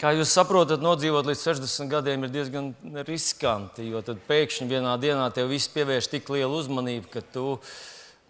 [0.00, 2.70] Kā jūs saprotat, nodzīvot līdz 60 gadiem ir diezgan
[3.04, 7.42] riskanti, jo tad pēkšņi vienā dienā tev viss pievērš tik lielu uzmanību, ka tu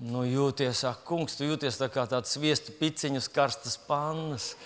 [0.03, 4.56] nu, jūties, ak, kungs, tu jūties tā kā tāds sviestu piciņus, karstas pannas.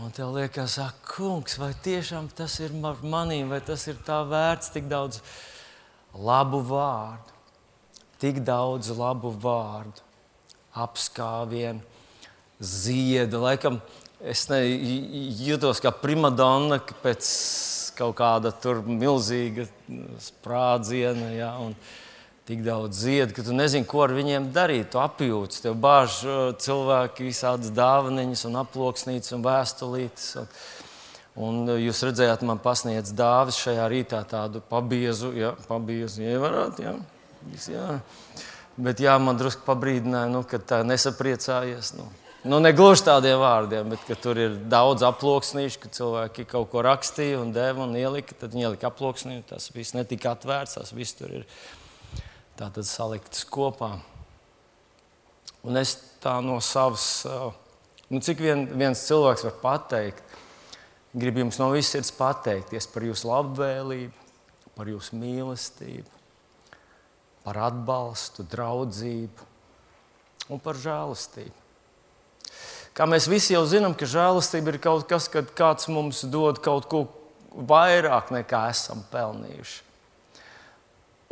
[0.00, 4.72] Un tev liekas, ak, kungs, vai tiešām tas ir manīm, vai tas ir tā vērts
[4.72, 5.20] tik daudz
[6.16, 7.36] labu vārdu,
[8.16, 10.08] tik daudz labu vārdu,
[10.72, 11.84] apskāvienu,
[12.64, 13.44] ziedu.
[13.44, 13.82] Laikam,
[14.24, 14.60] es ne,
[15.40, 17.32] jūtos kā primadonna pēc
[17.98, 18.52] kaut kāda
[18.86, 19.68] milzīga
[20.30, 21.32] sprādziena.
[21.36, 21.54] Ja,
[22.50, 24.88] Tik daudz ziedu, ka tu nezini, ko ar viņiem darīt.
[24.90, 26.16] Tu apjūti, tev bāž
[26.58, 30.24] cilvēki visādas dāvanas, un aploksnītes un vēstulītes.
[30.40, 30.48] Un,
[31.46, 36.80] un jūs redzējāt, man pasniedz dāvis šajā rītā tādu pabiezu, ja, pabiezu ievarāt.
[36.82, 36.96] Ja,
[37.70, 37.86] ja.
[38.80, 41.92] Bet jā, man drusku pabrīdināja, nu, ka tā nesapriecājies.
[42.00, 42.08] Nu.
[42.40, 47.36] Nu, ne gluži tādiem vārdiem, bet tur ir daudz aploksnīšu, ka cilvēki kaut ko rakstīja
[47.36, 48.32] un deva un ielika.
[48.32, 51.44] Tad viņi ielika aploksnī, tas viss netika atvērts, tas viss tur ir
[52.88, 53.90] salikts kopā.
[55.68, 55.92] Un es
[56.24, 57.26] tā no savas,
[58.08, 60.36] nu, cik vien, viens cilvēks var pateikt,
[61.12, 64.28] gribu jums no visas sirds pateikties par jūsu labvēlību,
[64.80, 66.08] par jūsu mīlestību,
[67.44, 69.50] par atbalstu, draudzību
[70.48, 71.59] un par žēlastību.
[73.00, 76.84] Kā mēs visi jau zinām, ka žēlastība ir kaut kas, kad kāds mums dod kaut
[76.92, 76.98] ko
[77.48, 79.78] vairāk nekā esam pelnījuši.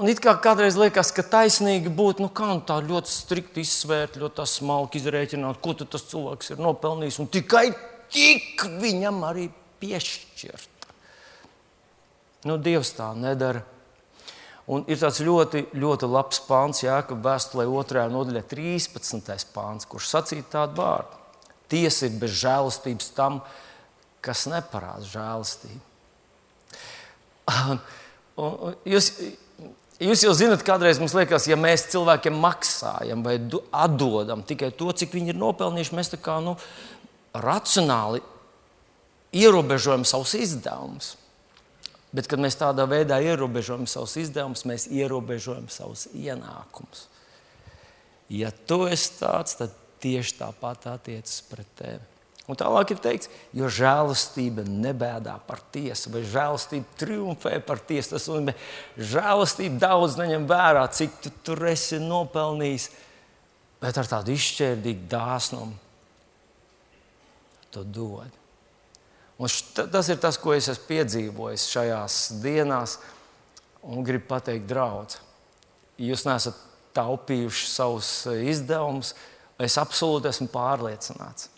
[0.00, 4.46] Un it kā kādreiz liekas, ka taisnīgi būtu nu, nu tā ļoti strikti izsvērt, ļoti
[4.48, 7.66] smalki izrēķināt, ko tas cilvēks ir nopelnījis, un tikai
[8.16, 9.50] tik viņam arī
[9.84, 10.88] piešķirt.
[12.48, 13.60] Nu, Dievs tā nedara.
[14.72, 18.08] Un ir tāds ļoti, ļoti labs pāns, Jāekab vēstulē 2.
[18.16, 19.52] nodaļā, 13.
[19.52, 21.17] pāns, kurš sacīja tādu vārdu.
[21.68, 23.42] Tiesa ir bez žēlastības tam,
[24.24, 25.84] kas neparāda žēlastību.
[27.58, 27.78] Un,
[28.36, 29.06] un, jūs,
[29.98, 33.38] jūs jau zināt, kādreiz mums liekas, ja mēs cilvēkiem maksājam vai
[33.72, 36.54] atdodam tikai to, cik viņi ir nopelnījuši, mēs tā kā nu,
[37.32, 38.20] racionāli
[39.32, 41.16] ierobežojam savus izdevumus.
[42.12, 47.04] Bet, kad mēs tādā veidā ierobežojam savus izdevumus, mēs ierobežojam savus ienākumus.
[48.32, 52.06] Ja tu esi tāds, tad tieši tāpat attiecas pret tevi.
[52.48, 58.14] Un tālāk ir teikts, jo žēlastība nebēdā par tiesu, vai žēlastība triumfē par tiesu.
[58.14, 58.54] Tas nozīmē,
[58.96, 62.88] žēlastība daudz neņem vērā, cik tu tur esi nopelnījis,
[63.82, 65.76] bet ar tādu izšķērdīgu dāsnumu
[67.74, 68.32] to dod.
[69.38, 69.52] Un
[69.92, 72.96] tas ir tas, ko es esmu piedzīvojis šajās dienās,
[73.84, 75.20] un gribu pateikt, draugs,
[76.00, 76.56] jūs neesat
[76.96, 79.12] taupījuši savus izdevumus
[79.58, 81.48] Es absolūti esmu pārliecināts,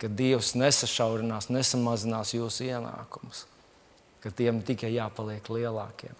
[0.00, 3.44] ka Dievs nesašaurinās, nesamazinās jūsu ienākumus,
[4.22, 6.14] ka tiem tikai jāpaliek lielākiem.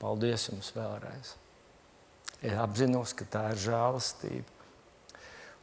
[0.00, 1.34] Paldies jums vēlreiz.
[2.44, 4.52] Es apzinos, ka tā ir žēlastība.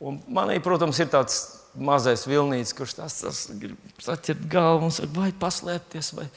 [0.04, 1.38] Un manī, protams, ir tāds
[1.80, 6.12] mazais vilnīts, kurš tas grib saķert galvu un saka, vai paslēpties.
[6.18, 6.28] Vai...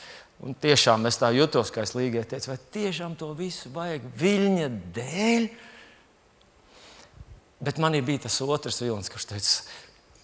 [0.47, 4.69] Un tiešām es tā jutos, kā es līgai teicu, vai tiešām to visu vajag viļņa
[4.97, 5.49] dēļ.
[7.61, 9.53] Bet manī bija tas otrs vilnis, kurš teica,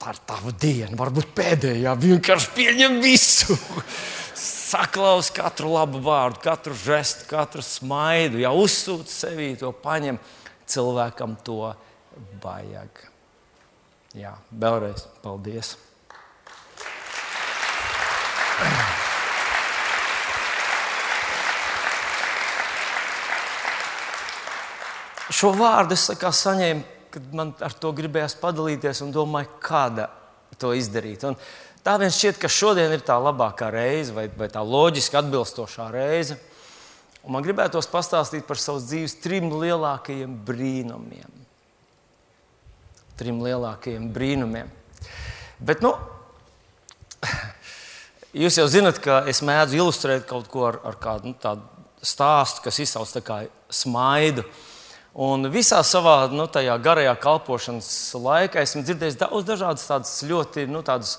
[0.02, 1.94] tā ir tava diena, varbūt pēdējā.
[2.02, 3.56] Vienkārši pieņem visu.
[4.42, 8.40] Saklaus katru labu vārdu, katru žestu, katru smaidu.
[8.42, 10.20] Ja uzsūc sevī to paņem,
[10.68, 11.72] cilvēkam to
[12.42, 13.00] vajag.
[14.16, 15.76] Jā, vēlreiz paldies.
[25.32, 30.08] Šo vārdu es saņēmu kad man ar to gribējās padalīties un domāju, kāda
[30.60, 31.24] to izdarīt.
[31.28, 31.36] Un
[31.84, 36.38] tā viens šķiet, ka šodien ir tā labākā reize vai, vai tā loģiski atbilstošā reize.
[37.22, 41.38] Un man gribētos pastāstīt par savas dzīves trim lielākajiem brīnumiem.
[43.20, 44.72] Trim lielākajiem brīnumiem.
[45.62, 45.92] Bet, nu,
[48.42, 51.54] jūs jau zinat, ka es mēdzu ilustrēt kaut ko ar, ar kādu nu,
[52.02, 54.42] stāstu, kas izsauc kā smaidu.
[54.42, 54.68] Uh,
[55.12, 61.18] Un visā savā nu, garajā kalpošanas laikā esmu dzirdējis daudz dažādas tādas ļoti nu, tādas,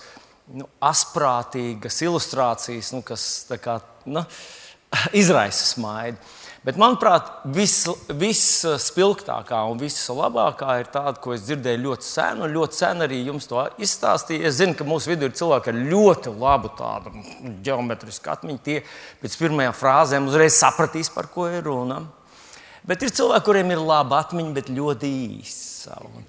[0.49, 3.77] nu, asprātīgas ilustrācijas, nu, kas kā,
[4.09, 4.25] nu,
[5.21, 6.17] izraisa smaidu.
[6.63, 12.79] Bet, manuprāt, visspilgtākā vis un vislabākā ir tāda, ko es dzirdēju ļoti sen, un ļoti
[12.79, 14.45] sen arī jums to izstāstīju.
[14.47, 17.11] Es zinu, ka mūsu vidū ir cilvēki ar ļoti labu tādu
[17.67, 18.63] geometrisku atmiņu.
[18.63, 18.79] Tie
[19.21, 21.99] pēc pirmajām frāzēm uzreiz sapratīs, par ko ir runa.
[22.87, 25.99] Bet ir cilvēki, kuriem ir laba atmiņa, bet ļoti īsa.
[26.03, 26.25] Un,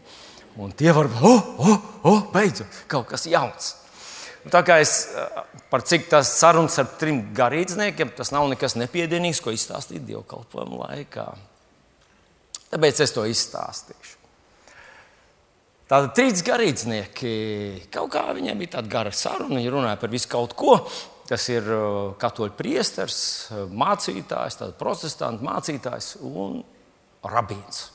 [0.63, 3.73] un tie var būt, oh, oh, oh, beidzot, kaut kas jauns.
[4.53, 4.93] Tā kā es
[5.73, 11.31] par cik tas sarunas ar trim garīdzniekiem, tas nav nekas nepiedienīgs, ko izstāstīt dievkalpojumu laikā.
[12.75, 14.21] Tāpēc es to izstāstīšu.
[15.89, 17.33] Tātad trīs garīdznieki,
[17.93, 20.79] kaut kā viņiem bija tāda gara saruna, viņi runāja par visu kaut ko.
[21.25, 21.67] Tas ir
[22.21, 23.19] katoļu priesteris,
[23.73, 26.61] mācītājs, protestantu mācītājs un
[27.25, 27.87] rabīns.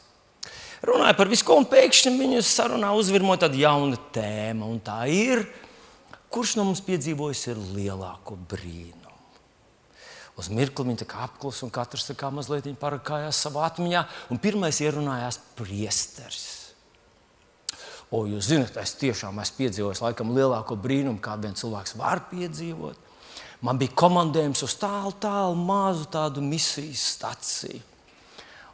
[0.86, 5.44] Runāja par visu, un pēkšņi viņu sarunā uzvirmoja tāda jauna tēma, tā ir
[6.30, 8.98] Kurš no mums piedzīvojis lielāko brīnumu?
[10.40, 14.06] Uz mirkli viņa apklusa un katrs kā mazliet parakājās savā atmiņā.
[14.44, 16.46] Pirmais ierunājās priesteris.
[18.10, 23.08] O, jūs zināt, es tiešām esmu piedzīvojis laikam lielāko brīnumu, kādu viens cilvēks var piedzīvot.
[23.65, 27.81] Man bija komandējums uz tālu, tālu mazu tādu misijas staciju.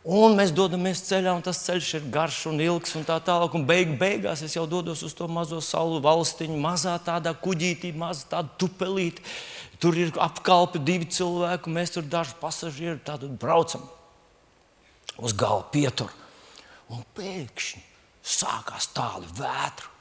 [0.05, 3.55] Un mēs dodamies ceļā, un tas ceļš ir garš un ilgs, un tā tālāk.
[3.57, 8.29] Un beig, beigās es jau dodos uz to mazo salu valstiņu, mazā tādā kuģītī, mazā
[8.35, 9.25] tāda tupelīte.
[9.81, 13.81] Tur ir apkalpi divi cilvēki, un mēs tur daži pasažieri tādu braucam
[15.17, 16.13] uz galda pieturu.
[16.93, 17.81] Un pēkšņi
[18.21, 19.94] sākās tāda vētra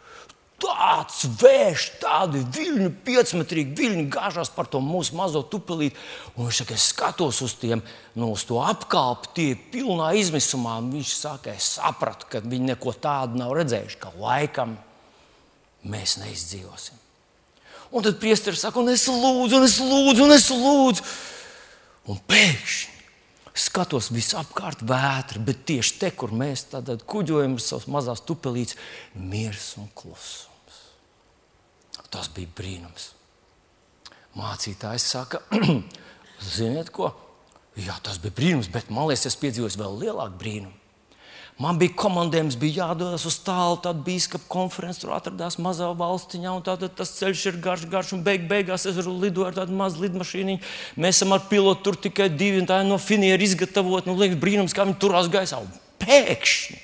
[0.63, 5.99] tāds vējš, tādi viļņi, piecmetrīgi viļņi gāžās par to mūsu mazo tupelīti.
[6.37, 7.83] Un viņš saka, es skatos uz tiem,
[8.15, 10.79] nu, uz to apkalpi, tie pilnā izmisumā.
[10.95, 14.79] Viņš saka, es sapratu, ka viņi neko tādu nav redzējuši, ka laikam
[15.91, 17.03] mēs neizdzīvosim.
[17.95, 21.07] Un tad priesteris saka, un es lūdzu, un es lūdzu, un es lūdzu.
[22.11, 22.94] Un pēkšņi
[23.55, 26.67] skatos visapkārt vētra, bet tieši te, kur mēs
[27.07, 28.79] kuģojam ar savas mazās tupelītes,
[29.15, 30.81] miers un klusums.
[32.11, 33.13] Tas bija brīnums.
[34.35, 35.43] Mācītājs saka,
[36.57, 37.13] ziniet ko?
[37.79, 40.84] Jā, tas bija brīnums, bet man liekas, es piedzīvoju vēl lielāku brīnumu.
[41.63, 46.55] Man bija komandējums, bija jādodas uz tālu, tad bija biskupa konferences, tur atradās mazā valstiņā,
[46.67, 50.57] tātad tas ceļš ir garš, garš, un beig, beigās es lidot ar tādu mazu lidmašīnu.
[50.99, 54.11] Mēs esam ar pilotu tur tikai divi, un tā ir no finiera izgatavot.
[54.11, 55.63] Nu, liekas, brīnums, kā viņi turās gaisā.
[55.63, 55.71] Un
[56.03, 56.81] pēkšņi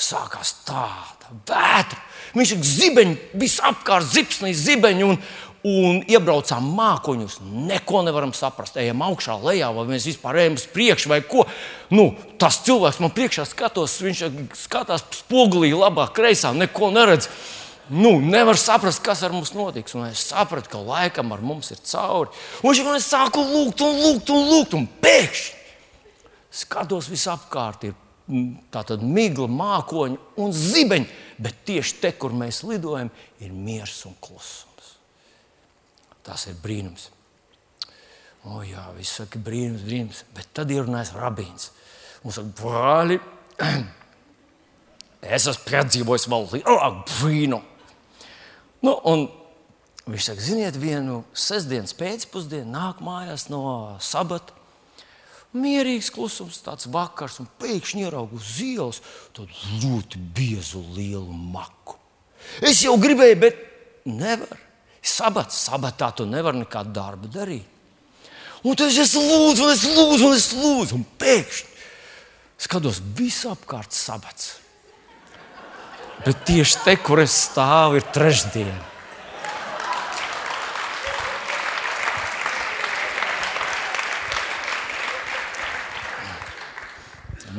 [0.00, 1.98] sākās tāda vētra.
[2.38, 5.08] Viņš ir zibeņi, visapkārt zipsnīs zibeņi.
[5.08, 5.18] Un,
[5.66, 7.38] un iebraucām mākoņus.
[7.68, 8.78] Neko nevaram saprast.
[8.80, 11.44] Ejam augšā, lejā, vai mēs vispār ejam uz priekšu, vai ko.
[11.92, 12.10] Nu,
[12.40, 14.24] tas cilvēks man priekšā skatos, viņš
[14.64, 17.28] skatās spogulī, labā, kreisā, neko neredz.
[17.90, 19.96] Nu, nevar saprast, kas ar mums notiks.
[19.98, 22.30] Un es sapratu, ka laikam ar mums ir cauri.
[22.62, 25.58] Un viņš man sāka lūgt, un lūgt, un lūgt, un pēkšņi
[26.50, 27.90] skatos visapkārt.
[27.90, 27.98] Ir
[28.70, 31.08] tātad migla, mākoņi un zibeņi,
[31.42, 33.10] bet tieši te, kur mēs lidojam,
[33.42, 34.69] ir miers un klusums.
[36.26, 37.08] Tas ir brīnums.
[38.48, 40.22] O, jā, viss saka, brīnums, brīnums.
[40.36, 41.70] Bet tad ir runājis rabīns.
[42.24, 43.18] Mums saka, brāli,
[45.36, 47.66] es esmu piedzīvojis vēl lielāku brīnumu.
[48.80, 49.26] Nu, un
[50.08, 53.64] viņš saka, ziniet, vienu sestdienas pēcpusdienu nāk mājās no
[54.00, 54.56] sabata
[55.50, 59.00] Mierīgs klusums, tāds vakars, un pēkšņi ieraugu uz ielas
[59.82, 61.96] ļoti biezu lielu maku.
[62.62, 63.58] Es jau gribēju, bet
[64.06, 64.69] nevaru.
[65.00, 67.66] Sabats, sabatā tu nevari nekādu darbu darīt.
[68.60, 71.70] Un tad es lūdzu, un es lūdzu, un es lūdzu, un pēkšņi
[72.60, 74.58] skatos visapkārt sabats.
[76.20, 78.90] Bet tieši te, kur es stāvu, ir trešdiena.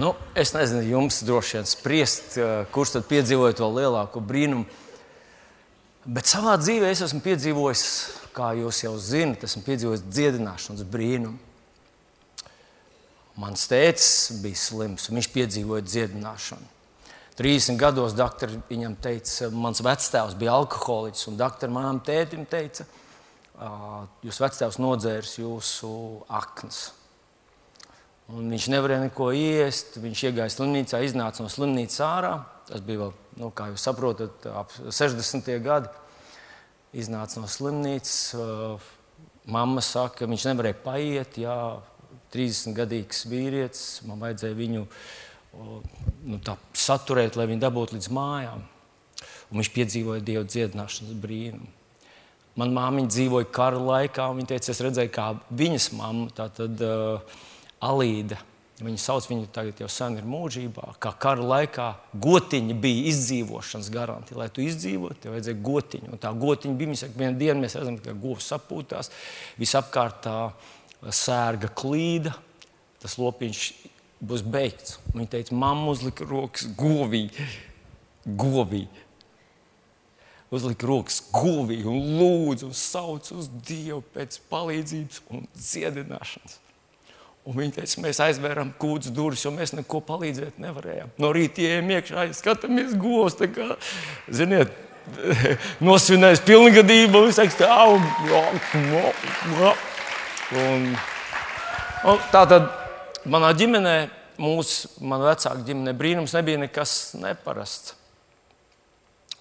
[0.02, 4.66] Nu, es nezinu, jums droši vien spriest, eh, kurš tad piedzīvoja to lielāko brīnumu.
[6.06, 7.86] Bet savā dzīvē es esmu piedzīvojis,
[8.34, 11.38] kā jūs jau zinat, esmu piedzīvojis dziedināšanas brīnumu.
[13.42, 14.08] Mans tēvs
[14.42, 16.68] bija slims, un viņš piedzīvoja dziedināšanu.
[17.38, 22.86] 30 gados doktori viņam teica, mans vectēvs bija alkoholiķis, un doktori manam tētim teica,
[24.26, 25.92] jūs vectēvs nodzērs jūsu
[26.42, 26.90] aknas.
[28.32, 29.98] Un viņš nevarēja neko iest.
[30.00, 32.36] Viņš iegāja slimnīcā, iznāca no slimnīcas ārā.
[32.70, 35.52] Tas bija vēl, nu, kā jūs saprotat, ap 60.
[35.64, 35.92] gadi.
[36.92, 38.36] Iznāca no slimnīcas.
[39.52, 41.38] Mamma saka, ka viņš nevarēja paiet.
[41.40, 41.58] Jā,
[42.36, 43.86] 30 gadīgs vīrietis.
[44.08, 44.86] Man vajadzēja viņu
[46.32, 46.40] nu,
[46.78, 48.66] saturēt, lai viņš dabūtu līdz mājām.
[49.52, 51.72] Un viņš piedzīvoja dievu dziedināšanas brīnumu.
[52.60, 56.28] Manā māmiņa dzīvoja kara laikā, un viņa teica, es redzēju, kā viņas mamma.
[56.36, 57.44] Tātad, uh,
[57.88, 58.38] Alīda.
[58.82, 60.96] Viņa sauc viņu tagad jau sen ir mūžībā.
[61.02, 61.88] Kā kara laikā
[62.24, 64.40] gotiņa bija izdzīvošanas garantija.
[64.40, 66.14] Lai tu izdzīvotu, tev vajadzēja gotiņu.
[66.16, 69.12] Un tā gotiņa bija, saka, vienā dienā mēs redzam, ka govs sapūtās,
[69.62, 70.38] visapkārt tā
[71.14, 72.34] sērga klīda,
[73.04, 73.62] tas lopiņš
[74.22, 74.98] būs beigts.
[75.14, 77.28] Viņa teica, mamma uzlika rokas govī,
[78.26, 78.88] govī.
[80.52, 86.58] uzlika rokas guvī un lūdza un sauca uz Dievu pēc palīdzības un dziedināšanas.
[87.42, 91.14] Un viņi teica, mēs aizvērām kūdas durvis, jo mēs neko palīdzēt nevarējām.
[91.22, 93.40] No rīta ienākām iekšā, skatāmies govs.
[93.56, 93.72] Kā,
[94.30, 94.76] ziniet,
[95.88, 97.80] nosvinējis pilngadību, un viņš teica,
[100.62, 100.86] un,
[102.12, 102.70] un tā tad
[103.26, 103.96] manā ģimenē,
[104.42, 107.98] mūsu vecāka ģimenē, brīnums nebija nekas neparasts.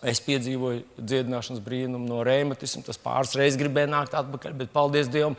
[0.00, 2.80] Es piedzīvoju dziedināšanas brīnumu no reumatisma.
[2.87, 5.37] Tas pāris reizes gribēja nākt atpakaļ, bet paldies Dievam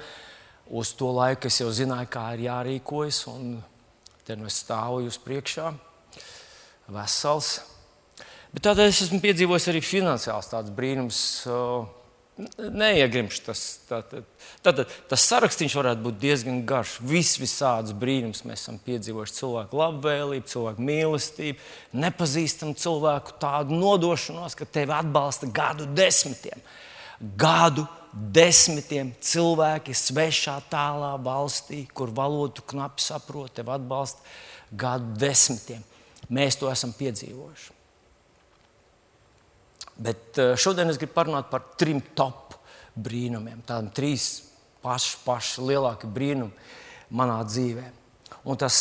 [0.72, 3.26] uz to laiku es jau zināju, kā ir jārīkojas.
[4.26, 5.72] Te nu es stāvu jūs priekšā,
[6.92, 7.58] vesels.
[8.52, 11.24] Bet tādēļ es esmu piedzīvojis arī finansiāls brīnums.
[12.58, 13.62] Neiegrimšu tas.
[13.90, 14.26] Tātad,
[14.64, 16.96] tātad, tas saraksts varētu būt diezgan garš.
[17.06, 19.38] Vis visādus brīnumus mēs esam piedzīvojuši.
[19.42, 26.64] Cilvēku labvēlību, cilvēku mīlestību, nepazīstamu cilvēku tādu nodošanos, ka tevi atbalsta gadu desmitiem.
[27.20, 34.24] Gadu desmitiem desmitiem cilvēki svešā tālā valstī, kur valodu knapi saprot, tevi atbalsta
[34.72, 35.84] gadu desmitiem.
[36.32, 37.78] Mēs to esam piedzīvojuši.
[40.02, 42.56] Bet eh, šodien es gribu parunāt par trim top
[42.96, 43.64] brīnumiem.
[43.68, 44.30] Tādiem trīs
[44.84, 47.88] paši, paši lielākie brīnumi manā dzīvē.
[48.50, 48.80] Un tas,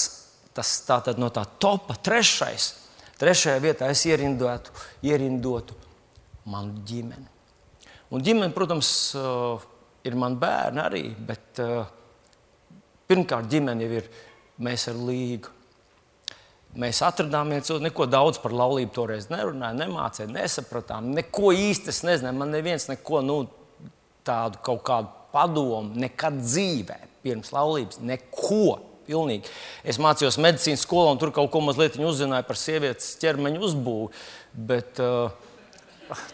[0.56, 2.72] tas tātad no tā topa trešais,
[3.20, 4.74] trešajā vietā es ierindotu,
[5.06, 5.76] ierindotu
[6.50, 7.29] manu ģimeni.
[8.10, 9.66] Un ģimene, protams, eh,
[10.08, 11.86] ir man bērni arī, bet eh,
[13.06, 14.10] pirmkārt ģimene jau ir
[14.66, 15.52] mēs ar līgu.
[16.80, 21.08] Mēs atradāmies, neko daudz par laulību toreiz nerunājām, nemācījām, nesapratām.
[21.16, 22.34] Neko īsti es nezinu.
[22.38, 23.38] Man neviens neko nu,
[24.26, 28.02] tādu kaut kādu padomu nekad dzīvē pirms laulības.
[28.06, 28.86] Neko.
[29.10, 29.48] Pilnīgi.
[29.82, 34.20] Es mācījos medicīnas skolā, un tur kaut ko mazliet uzzināju par sievietes ķermeņa uzbūvi.
[34.70, 35.32] Bet uh,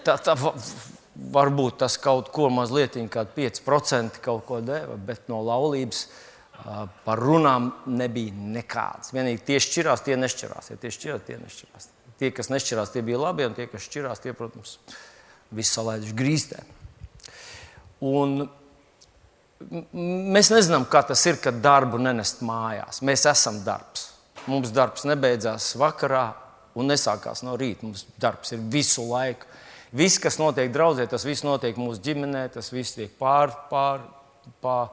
[0.05, 0.35] tā, tā
[1.17, 6.07] varbūt tas kaut ko mazliet, kādi 5% kaut ko deva, bet no laulības
[7.05, 9.13] par runām nebija nekādas.
[9.15, 10.71] Vienīgi tie šķirās, tie nešķirās.
[10.73, 11.89] Ja tie šķirās, tie nešķirās.
[12.17, 14.79] Tie, kas nešķirās, tie bija labi, un tie, kas šķirās, tie, protams,
[15.53, 16.63] visu salaiduši grīstē.
[18.09, 18.47] Un
[19.93, 23.03] mēs nezinām, kā tas ir, kad darbu nenest mājās.
[23.05, 24.11] Mēs esam darbs.
[24.47, 26.27] Mums darbs nebeidzās vakarā
[26.79, 27.85] un nesākās no rīta.
[27.89, 29.49] Mums darbs ir visu laiku.
[29.97, 34.03] Viss, kas notiek draudzē, tas viss notiek mūsu ģimenē, tas viss tiek pār, pār,
[34.61, 34.91] pār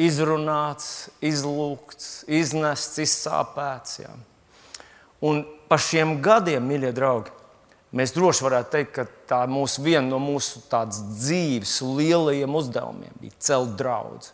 [0.00, 4.00] izrunāts, izlūgts, iznests, izsāpēts.
[4.06, 4.12] Jā.
[5.22, 7.34] Un par šiem gadiem, mīļie draugi,
[7.92, 13.76] mēs droši varētu teikt, ka tā mūsu, viena no mūsu dzīves lielajiem uzdevumiem bija celt
[13.78, 14.32] draugu.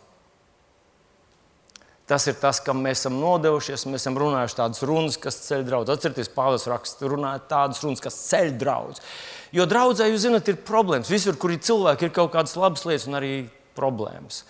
[2.09, 3.83] Tas ir tas, kam mēs esam nodevušies.
[3.85, 5.91] Mēs esam runājuši tādas runas, kas ceļ draugus.
[5.93, 9.03] Atcerieties, Pāvils raksta, runājot tādas runas, kas ceļ draugus.
[9.55, 11.09] Jo draudzē, jūs zināt, ir problēmas.
[11.09, 13.33] Visur, kur ir cilvēki, ir kaut kādas labas lietas un arī
[13.77, 14.43] problēmas.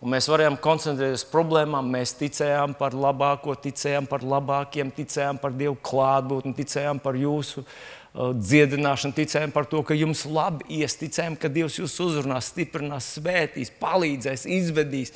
[0.00, 1.88] Un mēs varējām koncentrēties uz problēmām.
[1.92, 8.32] Mēs ticējām par labāko, ticējām par labākiem, ticējām par Dievu klātbūtni, ticējām par jūsu uh,
[8.36, 13.72] dziedināšanu, ticējām par to, ka jums labi ies, ticējām, ka Dievs jūs uzrunās, stiprinās, svētīs,
[13.80, 15.12] palīdzēs, izvedīs.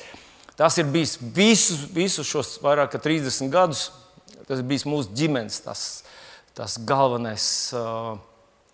[0.57, 3.87] Tas ir bijis visus, visus šos vairāk kā 30 gadus.
[4.45, 5.85] Tas ir bijis mūsu ģimenes tas,
[6.57, 7.45] tas galvenais
[7.77, 8.17] uh,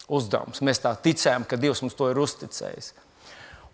[0.08, 0.64] uzdevums.
[0.64, 2.94] Mēs tā ticējām, ka Dievs mums to ir uzticējis.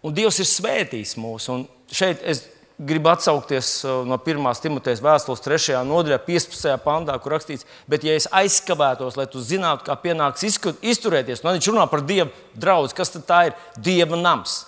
[0.03, 1.47] Un Dievs ir svētījis mūs.
[1.53, 2.43] Un šeit es
[2.77, 4.49] gribu atsaukties uh, no 1.
[4.63, 5.77] Timotejas vēstules 3.
[5.87, 6.73] nodaļā, 15.
[6.83, 11.57] pantā, kur rakstīts, bet, ja es aizkavētos, lai tu zinātu, kā pienāks izturēties, tad nu,
[11.59, 12.91] viņš runā par Dieva draugu.
[12.97, 14.63] Kas tad ir Dieva nams?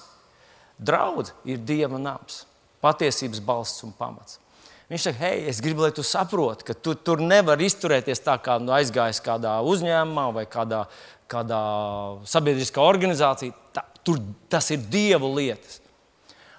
[0.77, 2.43] Draudz ir Dieva nams
[2.83, 4.39] patiesības balsts un pamats.
[4.85, 8.59] Viņš saka, hei, es gribu, lai tu saproti, ka tu tur nevar izturēties tā, kā
[8.61, 10.83] nu, aizgājis kādā uzņēmumā vai kādā,
[11.31, 11.61] kādā
[12.29, 13.55] sabiedriskā organizācijā.
[13.75, 15.81] Tā, tur tas ir dievu lietas.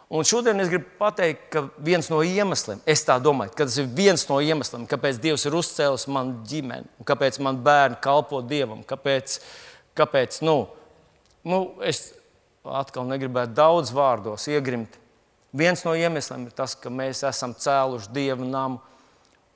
[0.06, 3.88] Un šodien es gribu pateikt, ka viens no iemesliem, es tā domāju, ka tas ir
[3.90, 9.40] viens no iemesliem, kāpēc Dievs ir uzcēlis manu ģimeni, kāpēc man bērni kalpo Dievam, kāpēc,
[9.98, 10.60] kāpēc nu,
[11.42, 12.12] nu, es
[12.62, 14.94] atkal negribētu daudz vārdos iegrimt.
[15.56, 18.78] Viens no iemesliem ir tas, ka mēs esam cēluši dievu namu.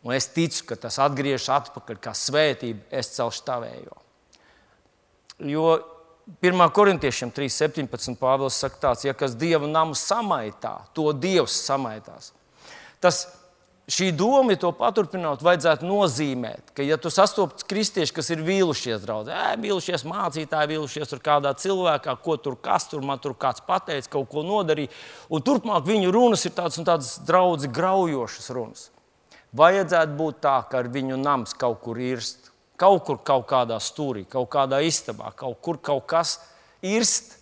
[0.03, 3.99] Un es ticu, ka tas atgriežas atpakaļ kā svētība, es celšu tavējo.
[5.41, 5.81] Jo
[6.43, 6.71] 1.
[6.71, 8.15] korintiešiem 3.17.
[8.21, 12.31] Pāvils saka, tāds, ja kas dievu namu samaitā, to dievs samaitās.
[13.03, 13.25] Tas
[13.91, 19.03] šī doma, ja to paturpināt, vajadzētu nozīmēt, ka, ja tu sastopas kristieši, kas ir vīlušies,
[19.03, 24.13] draugi, vīlušies mācītāji, vīlušies tur kādā cilvēkā, ko tur kas tur man tur kāds pateica,
[24.15, 24.93] kaut ko nodarīja,
[25.33, 28.89] un turpmāk viņu runas ir tādas un tādas draugi graujošas runas.
[29.57, 32.40] Vajadzētu būt tā, ka ar viņu nams kaut kur irst,
[32.81, 36.39] kaut kur kaut kādā stūrī, kaut kādā istabā, kaut kur kaut kas
[36.83, 37.37] irst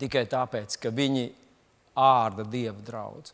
[0.00, 1.28] tikai tāpēc, ka viņi
[1.96, 3.32] ārda dieva draugu.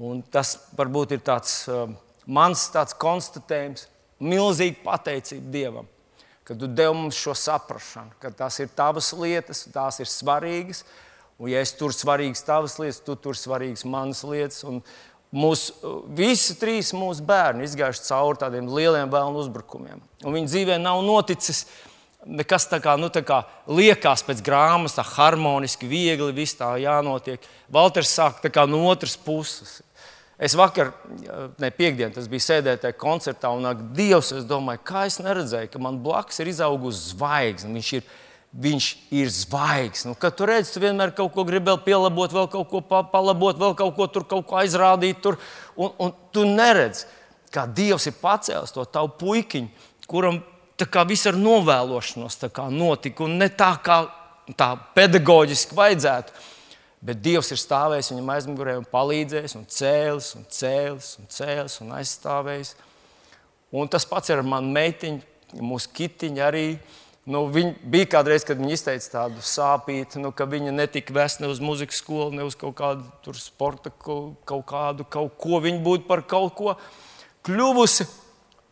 [0.00, 1.90] Un tas varbūt ir tāds uh,
[2.24, 3.84] mans tāds konstatējums,
[4.20, 5.88] milzīga pateicība Dievam,
[6.44, 10.84] ka tu devi mums šo saprāšanu, ka tās ir tavas lietas, tās ir svarīgas.
[11.40, 14.60] Un, ja es tur svarīgas tavas lietas, tu tur svarīgas manas lietas.
[14.68, 14.82] Un
[15.34, 15.68] mūs,
[16.16, 20.02] visi trīs mūsu bērni izgājuši cauri tādiem lieliem vēlnu uzbrukumiem.
[20.24, 21.64] Un viņu dzīvē nav noticis
[22.26, 27.44] nekas tā kā, nu, tā kā liekas pēc grāmatas, tā harmoniski, viegli, viss tā jānotiek.
[27.72, 29.80] Valters sāk no otras puses.
[30.40, 30.94] Es vakar,
[31.60, 35.68] ne piekdien, tas bija sēdēt tajā koncertā, un ak, Dievs, es domāju, kā es neredzēju,
[35.68, 37.74] ka man blakus ir izaugusi zvaigzne.
[37.76, 38.06] Viņš ir,
[38.50, 40.08] viņš ir zvaigznes.
[40.10, 42.80] Nu, kad tu redzi, tu vienmēr kaut ko gribi vēl pielabot, vēl kaut ko
[43.12, 45.20] palabot, vēl kaut ko tur kaut ko aizrādīt.
[45.22, 45.38] Tur,
[45.78, 47.06] un, un tu neredzi,
[47.54, 49.70] kā Dievs ir pacēlis to tavu puikiņu,
[50.10, 50.42] kuram
[51.06, 52.40] viss ar novēlošanos
[52.72, 54.02] notika, un ne tā kā
[54.58, 56.32] tā pedagoģiski vajadzētu.
[57.00, 61.94] Bet Dievs ir stāvējis viņam aizmugurē un palīdzējis, un cēlis, un cēlis, un cēlis, un
[61.96, 62.74] aizstāvējis.
[63.72, 65.22] Un tas pats ir ar manu meitiņu,
[65.64, 66.66] mūsu kitiņu arī.
[67.30, 71.50] Nu, viņa bija kādreiz, kad viņa izteica tādu sāpīgu, nu, ka viņa netika vesta ne
[71.52, 75.60] uz muzikas skolu, ne uz kaut kādu sporta, kaut kādu, kaut ko.
[75.62, 76.74] Viņa būtu par kaut ko
[77.46, 78.08] kļuvusi.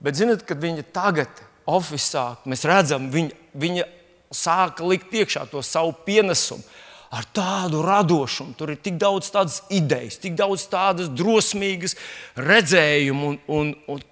[0.02, 3.86] Bet, zinot, kad viņa tagad oficiālā, mēs redzam, viņa, viņa
[4.34, 6.66] sāka likt iekšā to savu pienesumu
[7.14, 8.54] ar tādu radošumu.
[8.58, 11.96] Tur ir tik daudz tādas idejas, tik daudz tādas drosmīgas
[12.36, 13.32] redzējumu.
[13.32, 14.02] Un, un, un,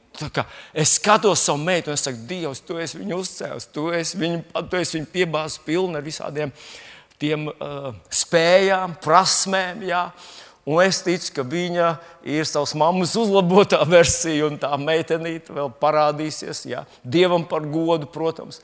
[0.72, 4.80] Es skatos savu meitu un saku, Dievs, tu esi viņu uzcēlis, tu esi viņu, tu
[4.80, 6.52] esi viņu piebāzis pilnu ar visādiem
[7.20, 9.84] tiem uh, spējām, prasmēm.
[9.88, 10.08] Jā.
[10.66, 11.92] Un es ticu, ka viņa
[12.26, 16.64] ir savas mammas uzlabotā versija, un tā meitenīte vēl parādīsies.
[16.70, 16.84] Jā.
[17.04, 18.60] Dievam par godu, protams.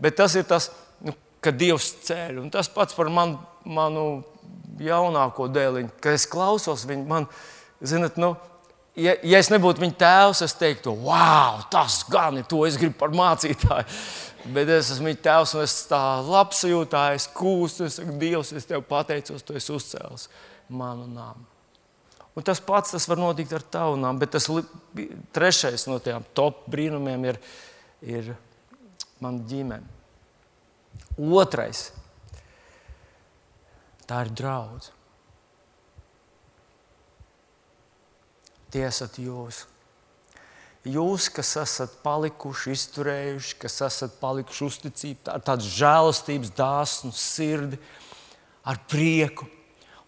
[0.00, 0.70] Bet tas ir tas,
[1.04, 2.42] nu, ka Dievs ceļ.
[2.42, 4.22] Un tas pats par man, manu
[4.80, 7.08] jaunāko dēliņu, kad es klausos viņu.
[7.08, 7.26] Man,
[7.80, 8.34] zinat, nu,
[9.00, 12.98] ja, ja es nebūtu viņa tēvs, es teiktu, wow, tas gan ir to es gribu
[13.00, 13.86] par mācītāju.
[14.54, 18.68] Bet es esmu viņa tēvs, un es tā labsajūtā, es kūstu, es saku, Dievs, es
[18.68, 20.28] tev pateicos, tu esi uzcēlis
[20.72, 21.44] manu nāmu.
[22.38, 24.46] Un tas pats tas var notikt ar tavu nāmu, bet tas
[25.34, 27.40] trešais no tiem top brīnumiem ir,
[28.06, 28.30] ir
[29.20, 29.98] mana ģimene.
[31.20, 31.90] Otrais-
[34.08, 34.99] tā ir draudzība.
[38.70, 39.64] Tie esat jūs.
[40.86, 47.76] Jūs, kas esat palikuši, izturējuši, kas esat palikuši uzticīgi, ar tādu žēlastības, dāsnu sirdi,
[48.64, 49.48] ar prieku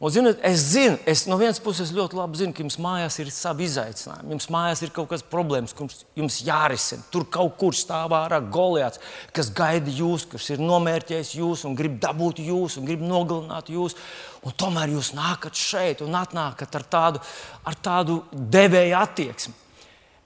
[0.03, 3.29] Un, zinot, es zinu, es no vienas puses ļoti labi zinu, ka jums mājās ir
[3.31, 4.33] savi izaicinājumi.
[4.35, 7.05] Jums mājās ir kaut kādas problēmas, kuras jums jārisina.
[7.15, 8.99] Tur kaut kur stāv ārā goliāts,
[9.31, 13.95] kas gaida jūs, kurš ir nomērķējis jūs un grib dabūt jūs un grib nogalināt jūs.
[14.43, 17.23] Un tomēr jūs nākat šeit un atnākat ar tādu,
[17.63, 19.55] ar tādu devēju attieksmi.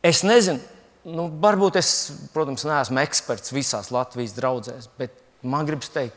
[0.01, 0.63] Es nezinu,
[1.05, 1.91] nu, varbūt es,
[2.33, 6.17] protams, neesmu eksperts visās Latvijas draudzēs, bet man gribas teikt,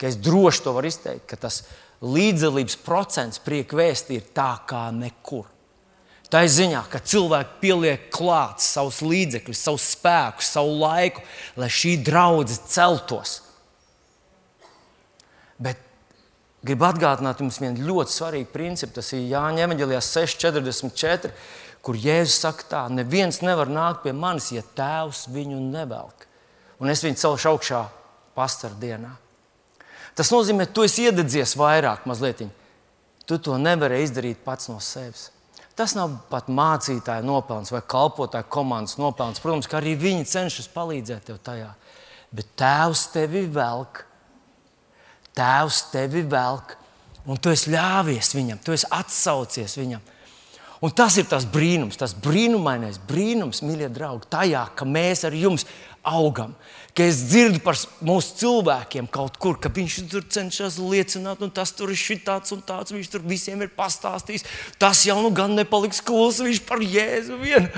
[0.00, 4.52] ka es droši to varu izteikt, ka tas ir līdzdalības procents prieka vēstī ir tā
[4.68, 5.46] kā nekur.
[6.28, 11.22] Tā ir ziņā, ka cilvēki pieliek klāt savus līdzekļus, savu spēku, savu laiku,
[11.56, 13.38] lai šī draudzene celtos.
[15.56, 15.80] Bet
[16.60, 18.98] gribu atgādināt jums vienu ļoti svarīgu principu.
[18.98, 21.32] Tas ir Jāņa Evanģelijās 6,44,
[21.80, 26.28] kur Jēzus saka, tā, neviens nevar nākt pie manis, ja tēvs viņu nevelk.
[26.78, 27.82] Un es viņu celšu augšā
[28.36, 29.16] pastaru dienā.
[30.18, 32.42] Tas nozīmē, ka tu esi iededzies vairāk, mazliet.
[33.28, 35.28] Tu to nevari izdarīt pats no sevis.
[35.78, 39.38] Tas nav pat mācītāja nopelns vai kalpotāja komandas nopelns.
[39.38, 41.70] Protams, ka arī viņi cenšas palīdzēt tev tajā.
[42.34, 44.02] Bet tēvs tevi velk.
[45.38, 46.74] Tēvs tevi velk.
[47.28, 50.02] Un tu esi ļāvies viņam, tu esi atsaucies viņam.
[50.82, 55.66] Un tas ir tas brīnums, tas brīnumainais brīnums, mīļie draugi, tajā, ka mēs ar jums
[56.06, 56.54] augam.
[56.96, 61.70] Ka es dzirdu par mūsu cilvēkiem kaut kur, ka viņš tur cenšas liecināt, un tas
[61.76, 62.94] tur ir šitāds un tāds.
[62.94, 64.46] Viņš tur visiem ir pastāstījis.
[64.82, 67.70] Tas jau nu gan nepaliks klusi, viņš par Jēzu vienu.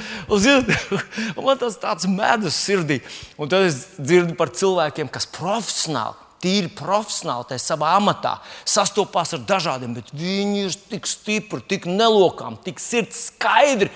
[1.44, 3.02] Man tas tāds medus sirdī.
[3.36, 9.44] Un tad es dzirdu par cilvēkiem, kas profesionāli tīri profesionāli tajā savā amatā, sastopās ar
[9.48, 13.90] dažādiem, bet viņi ir tik stipri, tik nelokām, tik sirds skaidri,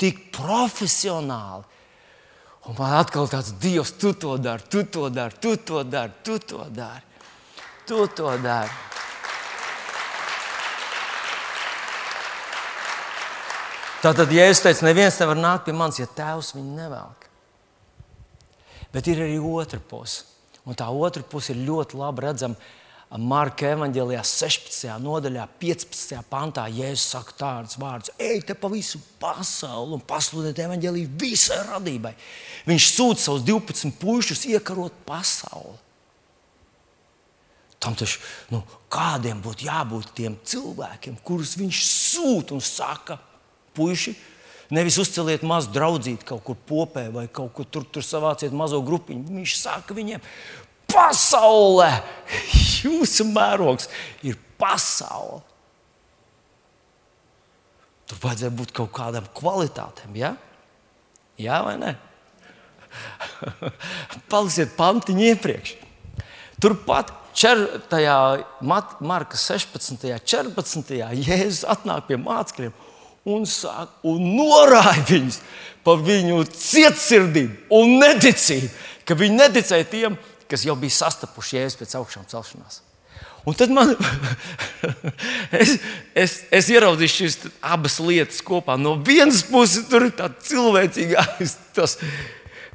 [0.00, 1.64] tik profesionāli.
[2.68, 6.36] Un man atkal tāds Dievs, tu to dari, tu to dari, tu to dari, tu
[6.38, 7.08] to dari.
[7.86, 8.70] Tu to dari.
[14.00, 17.26] Tātad, ja es teicu, neviens nevar nākt pie manis, ja tēvs viņu nevelk.
[18.94, 20.24] Bet ir arī otra puse.
[20.64, 22.70] Un tā otra puse ir ļoti labi redzama.
[23.18, 24.84] Marka evanģēlijā 16.
[25.02, 26.20] nodaļā, 15.
[26.30, 32.12] pantā, Jēzus saka tādus vārdus: Ej, te pa visu pasauli un pasludiniet evanģēliju visai radībai.
[32.70, 35.74] Viņš sūta savus 12 puišus iekarot pasauli.
[37.82, 38.20] Tam taču
[38.52, 43.18] nu, kādiem būtu jābūt tiem cilvēkiem, kurus viņš sūta un saka,
[43.74, 44.14] puiši,
[44.70, 49.32] nevis uzceliet mazu draudzīti kaut kur popē vai kaut kur tur, tur savāciet mazo grupiņu.
[49.40, 50.22] Viņš saka viņiem,
[50.86, 51.90] pasaulē.
[52.84, 53.88] Jūsu mērogs
[54.26, 55.40] ir pasaule.
[58.10, 60.34] Tur vajadzēja būt kaut kādam kvalitātēm, ja?
[61.40, 61.94] Jā vai nē?
[64.32, 65.76] Paliciet pantiņu iepriekš.
[66.60, 68.16] Turpat čer, tajā
[68.60, 69.94] Marka 16.
[70.10, 70.90] un 14.
[71.22, 72.74] Jēzus atnāk pie mācekļiem
[73.30, 75.40] un, sāk, un norāda viņus
[75.84, 78.68] par viņu cietsirdību un neticību,
[79.08, 80.18] ka viņi neticēja tiem,
[80.50, 82.82] kas jau bija sastapuši jēzus pēc augšām celšanās.
[83.44, 83.94] Un tad man,
[85.62, 85.78] es,
[86.14, 88.76] es, es ieraudzīju šīs abas lietas kopā.
[88.76, 91.96] No vienas puses, tur ir tāds cilvēcīgais, tas,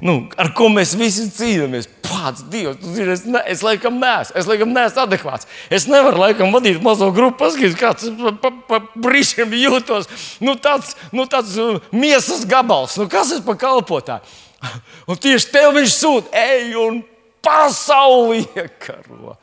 [0.02, 1.86] nu, ar ko mēs visi cīnāmies.
[2.06, 5.46] Pats Dievs, zini, es, ne, es laikam neesmu, es laikam neesmu adekvāts.
[5.70, 10.10] Es nevaru laikam vadīt mazo grupu, paskatīties, kāds pa, pa, pa brīžiem jūtos.
[10.42, 14.26] Nu, tāds, nu, tāds uh, miesas gabals, nu, kas ir pa kalpotāju.
[15.10, 17.04] Un tieši tev viņš sūta, ej un
[17.46, 19.36] pasauli iekaro.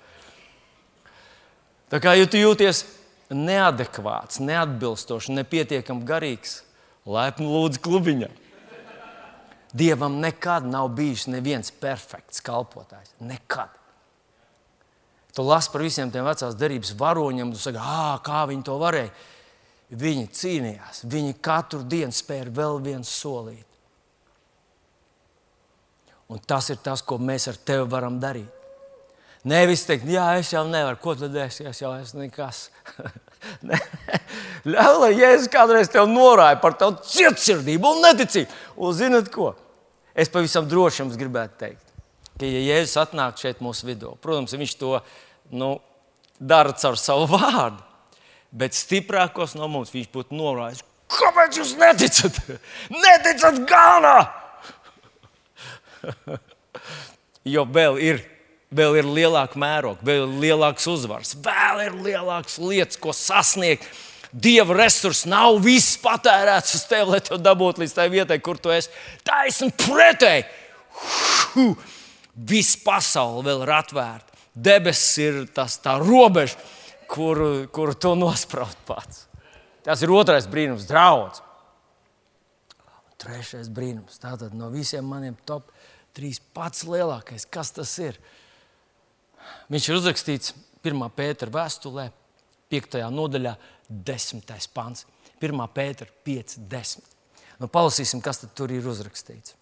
[1.93, 2.83] Tā kā ja tu jūties
[3.33, 6.61] neadekvāts, neatbilstošs, nepietiekami garīgs,
[7.05, 8.31] laipni lūdzu klubiņā.
[9.73, 13.15] Dievam nekad nav bijis neviens perfekts kalpotājs.
[13.25, 13.71] Nekad.
[15.33, 17.81] Tu lasi par visiem tiem vecās derības varoņiem, tu saki,
[18.25, 19.09] kā viņi to varēja.
[19.93, 23.72] Viņi cīnījās, viņi katru dienu spēja vēl vienu solīt.
[26.31, 28.51] Un tas ir tas, ko mēs ar tevi varam darīt.
[29.43, 32.69] Nevis teikt, jā, es jau nevaru, ko tad es, es jau esmu nekas.
[34.71, 38.59] Ļauj, lai Jēzus kādreiz tev norāja par tavu cietsirdību un neticību.
[38.79, 39.49] Un zinat ko?
[40.15, 41.83] Es pavisam droši jums gribētu teikt,
[42.37, 44.93] ka, ja Jēzus atnāk šeit mūsu vidū, protams, viņš to
[45.51, 45.73] nu,
[46.39, 47.83] dara caur savu vārdu,
[48.53, 50.85] bet stiprākos no mums viņš būtu norādījis.
[51.13, 52.39] Kāpēc jūs neticat?
[52.93, 54.15] Neticat Gānā!
[57.53, 58.23] jo vēl ir,
[58.73, 63.87] vēl ir lielāka mēroga, vēl ir lielāks uzvars, vēl ir lielākas lietas, ko sasniegt.
[64.33, 68.71] Dieva resursi nav viss patērēts uz tevi, lai te dabūtu līdz tai vietai, kur tu
[68.73, 68.89] esi.
[69.21, 70.47] Taisni pretēji.
[72.33, 74.39] Viss pasaule vēl ir atvērta.
[74.53, 76.57] Debesis ir tas, tā robeža,
[77.09, 79.27] kuru kur tu nospraust pats.
[79.85, 81.41] Tas ir otrais brīnums, draugs.
[83.21, 84.17] Trešais brīnums.
[84.21, 85.69] Tātad no visiem maniem top
[86.15, 87.45] trīs pats lielākais.
[87.49, 88.19] Kas tas ir?
[89.73, 91.07] Viņš ir uzrakstīts 1.
[91.15, 92.09] pētera vēstulē,
[92.73, 93.01] 5.
[93.13, 93.55] nodaļā,
[93.89, 94.53] 10.
[94.73, 95.07] pants.
[95.43, 95.65] 1.
[95.75, 97.11] pētera 5, 10.
[97.59, 99.55] Nu, palasīsim, kas tur ir uzrakstīts.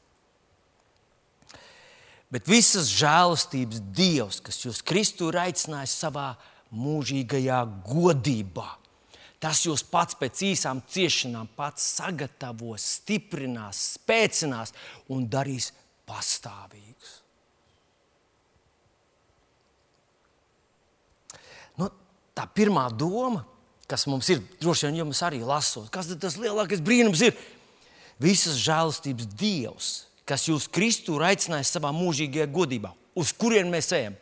[2.31, 6.29] Bet visas žēlastības Dievs, kas jūs Kristu ir aicinājis savā
[6.71, 7.59] mūžīgajā
[7.89, 8.69] godībā,
[9.43, 14.71] tas jūs pats pēc īsām ciešanām pats sagatavos, stiprinās, spēcinās
[15.11, 15.73] un darīs
[16.09, 17.17] pastāvīgs.
[21.79, 21.87] Nu,
[22.35, 23.45] tā pirmā doma,
[23.91, 27.35] kas mums ir, droši vien jums arī lasot, kas tas lielākais brīnums ir?
[28.21, 29.91] Visas žēlastības Dievs,
[30.27, 32.93] kas jūs Kristu ir aicinājis savā mūžīgajā godībā.
[33.17, 34.15] Uz kurien mēs ejam?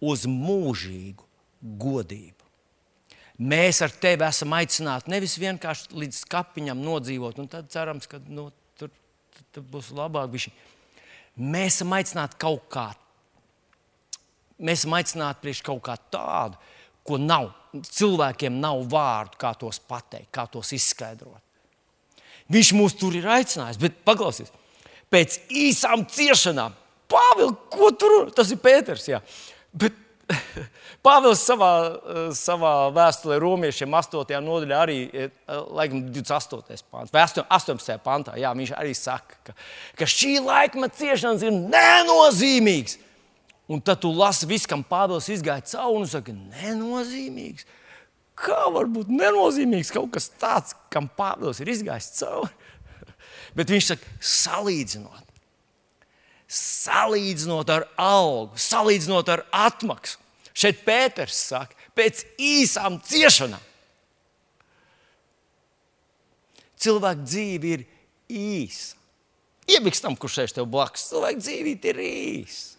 [0.00, 1.24] Uz mūžīgu
[1.60, 2.40] godību.
[3.40, 8.50] Mēs ar tevi esam aicināti nevis vienkārši līdz kapiņam nodzīvot, un tad cerams, ka nu,
[8.76, 8.90] tur,
[9.54, 10.28] tur būs labāk.
[10.34, 10.52] Bišķi.
[11.40, 12.90] Mēs esam aicināti kaut kā.
[14.60, 16.60] Mēs esam aicināti priekš kaut kā tādu,
[17.06, 17.52] ko nav.
[17.70, 21.40] Cilvēkiem nav vārdu, kā tos pateikt, kā tos izskaidrot.
[22.50, 24.50] Viņš mūs tur ir aicinājis, bet paklausies,
[25.12, 26.74] pēc īsām ciešanām,
[27.10, 28.30] Pāvils, ko tur?
[28.34, 29.08] Tas ir Pēters.
[29.10, 29.20] Jā.
[29.74, 29.96] Bet
[31.06, 31.70] Pāvils savā,
[32.36, 34.36] savā vēstulē romiešiem 8.
[34.44, 36.84] nodaļā arī, eh, laikam, 28.
[36.90, 37.98] pāns, 18.
[38.04, 39.56] pantā, jā, viņš arī saka, ka,
[39.98, 42.98] ka šī laikmeta ciešanas ir nenozīmīgas.
[43.70, 47.68] Un tad tu lasi visu, kam Pāvils izgāja cauri un saka, nenozīmīgs.
[48.40, 52.50] Kā var būt nenozīmīgs kaut kas tāds, kam Pāvils ir izgājis cauri?
[53.56, 55.26] Bet viņš saka, salīdzinot.
[56.50, 60.18] Salīdzinot ar algu, salīdzinot ar atmaksu.
[60.56, 63.62] Šeit Pēters saka, pēc īsām ciešanām.
[66.80, 67.86] Cilvēka dzīve ir
[68.32, 68.96] īsa.
[69.70, 71.10] Iebikstam, kurš šeit tev blakus.
[71.10, 72.78] Cilvēka dzīve ir īsa.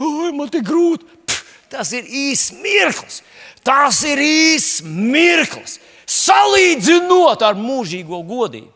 [0.00, 1.04] Oi, man ir grūti.
[1.28, 3.20] Pff, tas ir īsts mirklis.
[3.66, 5.78] Tas ir īsts mirklis.
[6.06, 8.72] Salīdzinot ar mūžīgo godību.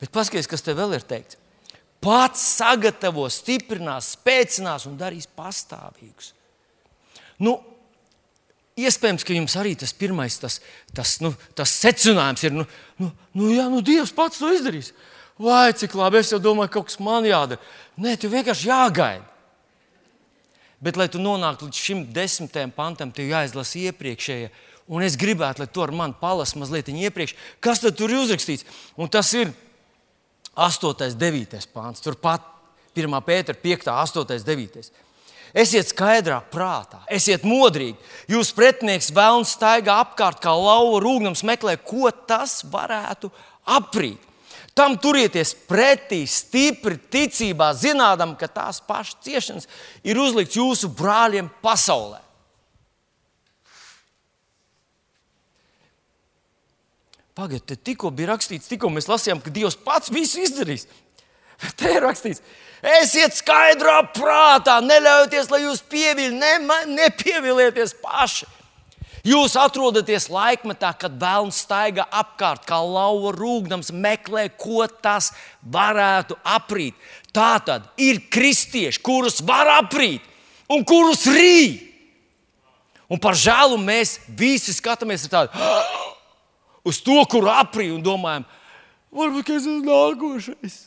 [0.00, 1.38] Bet paskatieties, kas te vēl ir teikts.
[2.04, 6.34] Pats sagatavo, stiprinās, spēcinās un darīs pastāvīgus.
[7.42, 7.58] Nu,
[8.74, 10.56] Iespējams, ka jums arī tas pirmais tas,
[10.90, 12.64] tas, nu, tas secinājums ir, nu,
[12.98, 14.90] nu, nu, jā, nu Dievs pats to izdarīs.
[15.38, 17.62] Vai cik labi, es jau domāju, ka kaut kas man jādara.
[18.02, 19.22] Nē, tev vienkārši jāgaida.
[20.82, 24.50] Bet, lai tu nonāktu līdz šim desmitajam pantam, tev jāizlasa iepriekšējie.
[24.90, 28.66] Un es gribētu, lai tu ar mani palasi mazliet iepriekš, kas tur ir uzrakstīts.
[28.98, 29.54] Un tas ir
[30.54, 32.02] 8, 9 pāns.
[32.04, 32.44] Turpat
[32.98, 34.90] 1 pētera 5, 8, 9.
[35.54, 37.94] Esiet skaidrā prātā, esiet modrīgi.
[38.26, 43.30] Jūs pretinieks vēlns staigā apkārt kā lauva rūgnams, meklē, ko tas varētu
[43.70, 44.18] aprīt.
[44.74, 49.70] Tam turieties pretī, stipri ticībā, zinādam, ka tās pašas ciešanas
[50.02, 52.18] ir uzlikts jūsu brāļiem pasaulē.
[57.34, 60.88] Pagaidiet, tikko bija rakstīts, tikko mēs lasījām, ka Dievs pats visu izdarīs.
[61.78, 62.42] Te ir rakstīts,
[63.00, 66.52] esiet skaidrā prātā, neļaujieties, lai jūs pieviļ, ne,
[66.92, 68.50] nepievilieties paši.
[69.24, 75.30] Jūs atrodaties laikmetā, kad bērns staigā apkārt, kā lauva rūkdams, meklē, ko tas
[75.64, 76.98] varētu aprīt.
[77.32, 80.20] Tā tad ir kristieši, kurus var aprīt
[80.68, 81.80] un kurus rīt.
[83.08, 85.56] Un par žēlu mēs visi skatāmies tādu,
[86.88, 88.44] uz to, kur aprīt un domājam,
[89.08, 90.78] varbūt es esmu nākošais.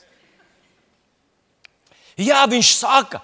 [2.17, 3.21] Jā, viņš saka,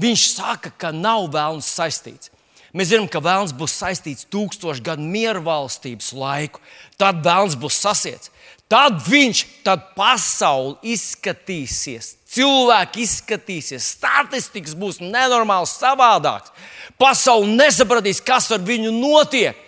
[0.00, 2.30] viņš saka, ka nav vēlams saistīts.
[2.74, 6.62] Mēs zinām, ka vēlams būs saistīts tūkstošu gadu miera valstības laiku.
[6.98, 8.32] Tad vēlams būs sasiets.
[8.68, 16.50] Tad viņš, tad pasaule izskatīsies, cilvēki izskatīsies, statistikas būs nenormāli savādākas.
[16.98, 19.60] Pasaule nesapratīs, kas ar viņu notiek.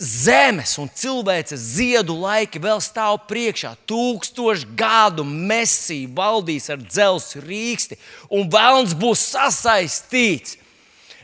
[0.00, 3.74] Zemes un cilvēces ziedu laiki vēl stāv priekšā.
[3.90, 8.00] Tūkstoši gadu mesija valdīs ar dzelzceļa rīksti,
[8.32, 10.56] un vēlams būs sasaistīts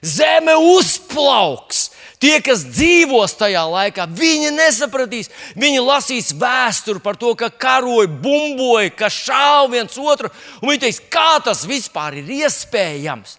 [0.07, 1.91] Zeme uzplauks.
[2.21, 5.29] Tie, kas dzīvos tajā laikā, viņi nesapratīs.
[5.59, 10.31] Viņi lasīs vēsturi par to, ka karoja, bumboja, ka šāva viens otru.
[10.63, 13.37] Viņi teiks, kā tas vispār ir iespējams.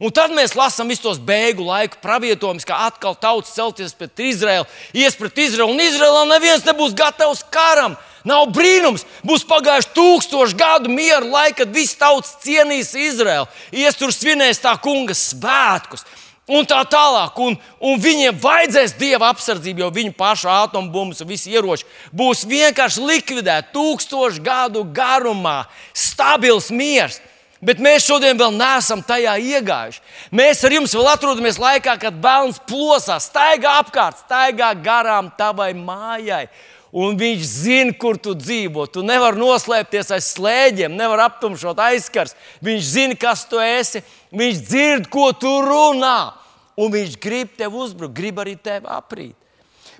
[0.00, 4.64] Un tad mēs lasām visus tos beigu laiku pravietojumus, ka atkal tauts celties pret Izraelu,
[4.96, 7.98] ies pret Izraelu, un Izraēlā neviens nebūs gatavs karam.
[8.24, 14.12] Nav brīnums, būs pagājuši tūkstoši gadu miera laika, kad viss tauts cienīs Izraēlu, ies tur
[14.12, 16.04] svinēs tā kunga svētkus.
[16.50, 21.52] Un tā tālāk, un, un viņiem vajadzēs dieva apsardzību, jo viņu pašu atombumbas un visi
[21.54, 21.86] ieroči
[22.16, 25.62] būs vienkārši likvidēti tūkstošu gadu garumā.
[25.94, 27.20] Stabils miers.
[27.60, 30.00] Bet mēs šodien vēl neesam tajā iegājuši.
[30.32, 36.46] Mēs ar jums vēl atrodamies laikā, kad bērns plosās, staigā apkārt, staigā garām tavai mājai
[36.90, 38.86] un viņš zina, kur tu dzīvo.
[38.90, 42.34] Tu nevari noslēpties aiz slēdiem, nevar aptumšot aizskars.
[42.64, 44.02] Viņš zina, kas tu esi,
[44.34, 46.32] viņš dzird, ko tu runā,
[46.80, 49.36] un viņš grib tev uzbrukt, grib arī tevi aprīt.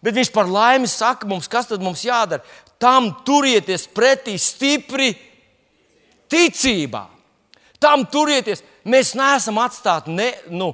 [0.00, 2.42] Bet viņš par laimi saka mums, kas tad mums jādara.
[2.80, 5.12] Tam turieties pretī stipri
[6.32, 7.04] ticībā.
[7.80, 8.62] Tam turieties.
[8.84, 10.72] Mēs neesam atstāti ne, nu,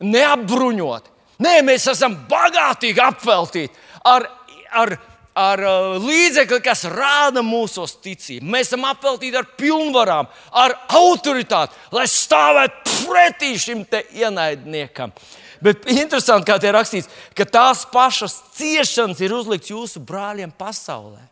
[0.00, 1.10] neapbruņoti.
[1.42, 3.74] Nē, mēs esam bagātīgi apveltīti
[4.06, 4.28] ar
[4.72, 4.96] ar,
[5.34, 8.48] ar uh, līdzekli, kas rāda mūsu ticību.
[8.52, 13.84] Mēs esam apveltīti ar pilnvarām, ar autoritāti, lai stāvētu pretī šim
[14.18, 15.14] ienaidniekam.
[15.62, 21.22] Bet interesanti, kā te rakstīts, ka tās pašas ciešanas ir uzlikts jūsu brāļiem pasaulē.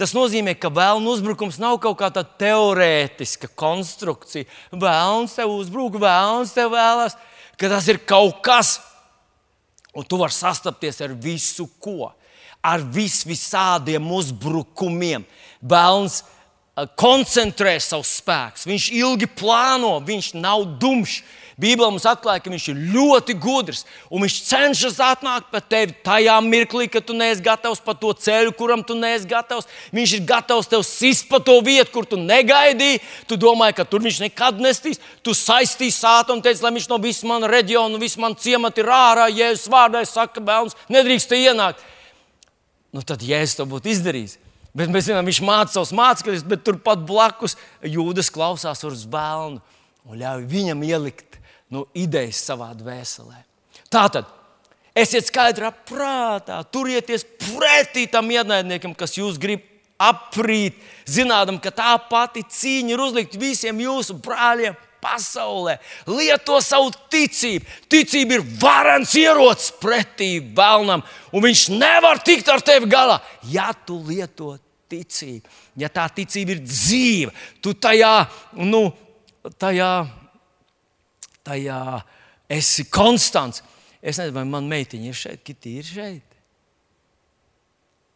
[0.00, 4.48] Tas nozīmē, ka vēlnu uzbrukums nav kaut kāda teorētiska konstrukcija.
[4.72, 7.18] Vēlns tev uzbruk, vēlns tev vēlās,
[7.60, 8.78] ka tas ir kaut kas,
[9.92, 12.12] un tu vari sastapties ar visu, ko
[12.62, 15.26] ar vis visādiem uzbrukumiem.
[15.60, 21.22] Vēlns eh, koncentrē savus spēkus, viņš ilgi plāno, viņš nav dumšs.
[21.60, 26.38] Bībelē mums atklāja, ka viņš ir ļoti gudrs un viņš cenšas atnākt pie tevis tajā
[26.46, 29.68] mirklī, kad tu neesi gatavs pa to ceļu, kuram tu neesi gatavs.
[29.92, 33.00] Viņš ir gatavs tev sist pa to vietu, kur tu negaidīji.
[33.28, 35.02] Tu domāji, ka tur viņš nekad nestīs.
[35.22, 38.92] Tu saistīsi sātu un teici, lai viņš no visas manas reģiona, visas manas ciemata ir
[38.92, 39.30] ārā.
[39.32, 41.90] Jēzus vārdā saka, ka bērns nedrīkst ienākt
[42.92, 44.36] nu tad Jēzus to būtu izdarījis.
[44.76, 49.60] Bet mēs zinām, viņš māca savus mācekļus, bet turpat blakus jūdas klausās uz bērnu
[50.08, 51.31] un ļauj viņam ielikt
[51.72, 53.40] nu, idejas savā dvēselē.
[53.92, 54.28] Tātad,
[54.96, 59.64] esiet skaidrā prātā, turieties pretī tam ienaidniekam, kas jūs grib
[60.02, 65.78] aprīt, zinādam, ka tā pati cīņa ir uzlikta visiem jūsu brāļiem pasaulē.
[66.10, 67.66] Lieto savu ticību.
[67.90, 73.18] Ticība ir varens ierocis pretī vēlnam, un viņš nevar tikt ar tevi galā,
[73.50, 74.54] ja tu lieto
[74.92, 75.48] ticību.
[75.80, 77.32] Ja tā ticība ir dzīva,
[77.64, 78.14] tu tajā,
[78.60, 78.86] nu,
[79.58, 79.92] tajā,
[81.46, 82.00] tajā
[82.52, 83.62] esi konstants.
[84.02, 86.36] Es nezinu, vai man meitiņa ir šeit, Kitī ir šeit.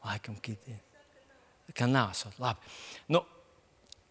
[0.06, 0.74] Laikam, Kitī.
[1.76, 2.34] Ka nāsot.
[2.40, 2.74] Labi.
[3.12, 3.22] Nu,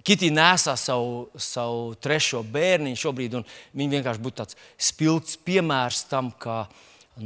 [0.06, 6.30] Kitī nesā savu, savu trešo bērnu šobrīd, un viņa vienkārši būtu tāds spilgts piemērs tam,
[6.30, 6.64] kā,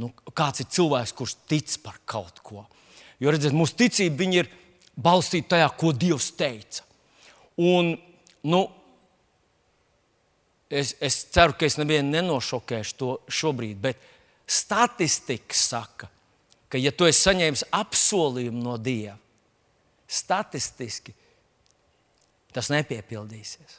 [0.00, 2.64] nu, kāds ir cilvēks, kurš tic par kaut ko.
[3.20, 4.48] Jo, redziet, mūsu ticība ir
[4.96, 6.86] balstīta tajā, ko Dievs teica.
[7.60, 7.92] Un,
[8.48, 8.62] nu,
[10.70, 14.00] es, es ceru, ka es nevienu nenošokēšu to šobrīd, bet
[14.50, 16.08] statistika saka,
[16.70, 19.18] ka, ja tu esi saņēmis apsolījumu no Dieva,
[20.10, 21.14] statistiski
[22.54, 23.78] tas nepiepildīsies.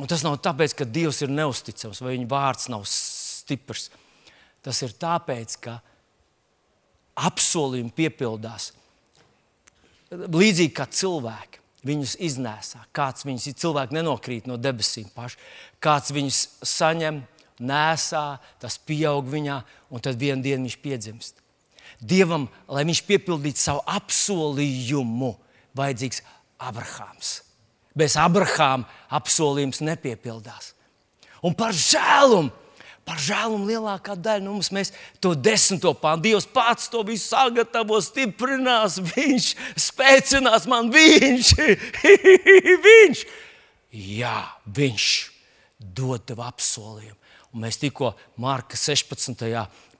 [0.00, 3.90] Un tas nav tāpēc, ka Dievs ir neusticams vai viņa vārds nav stiprs.
[4.64, 5.76] Tas ir tāpēc, ka
[7.28, 8.72] apsolījumi piepildās
[10.14, 11.60] līdzīgi kā cilvēki.
[11.84, 12.80] Viņus iznēsā.
[12.96, 15.36] Kāds viņus ir, cilvēki nenokrīt no debesīm paši.
[15.84, 17.18] Kāds viņus saņem,
[17.60, 18.24] nesā,
[18.62, 19.58] tas pieaug viņā,
[19.92, 21.42] un tad vienā dienā viņš piedzimst.
[22.00, 25.34] Dievam, lai viņš piepildītu savu apsolījumu,
[25.76, 26.22] vajadzīgs
[26.64, 27.36] Abrahāms.
[27.94, 30.72] Bez Abrahāma apsolījums nepiepildās.
[31.44, 32.50] Un par žēlumu,
[33.04, 36.30] par žēlumu lielākā daļa no mums mēs to desmito pāntu.
[36.30, 39.50] Dievs pats to visu sagatavo, stiprinās, Viņš
[39.86, 41.52] spēcinās man, Viņš,
[42.88, 43.24] viņš.
[43.94, 45.08] Jā, Viņš
[45.78, 47.18] dod tev apsolījumu.
[47.54, 49.44] Un mēs tikko Marka 16.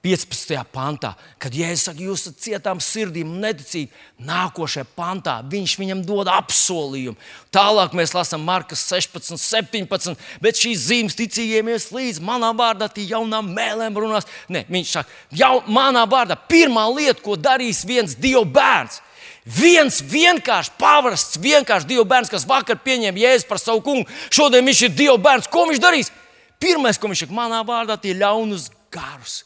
[0.04, 0.58] 15.
[0.68, 3.88] pantā, kad Jēzus saka, jūs esat cietām sirdīm neticīgi,
[4.28, 7.16] nākošajā pantā viņš viņam dod apsolījumu.
[7.54, 12.20] Tālāk mēs lasām Markas 16, 17, bet šīs zīmes ticīgiem ies līdzi.
[12.24, 14.28] Manā vārdā tie jaunām mēlēm runās.
[14.52, 19.00] Ne, viņš saka, jau manā vārdā pirmā lieta, ko darīs viens Dieva bērns.
[19.56, 24.84] Viens vienkārši pavrasts, vienkārši Dieva bērns, kas vakar pieņēma Jēzu par savu kungu, šodien viņš
[24.84, 25.48] ir Dieva bērns.
[25.48, 26.12] Ko viņš darīs?
[26.60, 29.40] Pirmais, ko viņš saka, manā vārdā tie ļaunus garus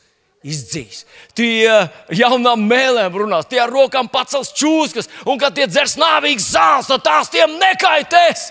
[0.47, 1.03] izdzīs.
[1.37, 1.67] Tie
[2.15, 7.05] jaunām mēlēm runās, tie ar rokām pacels čūskas, un kad tie dzers nāvīgas zāles, tad
[7.07, 8.49] tās tiem nekaitēs.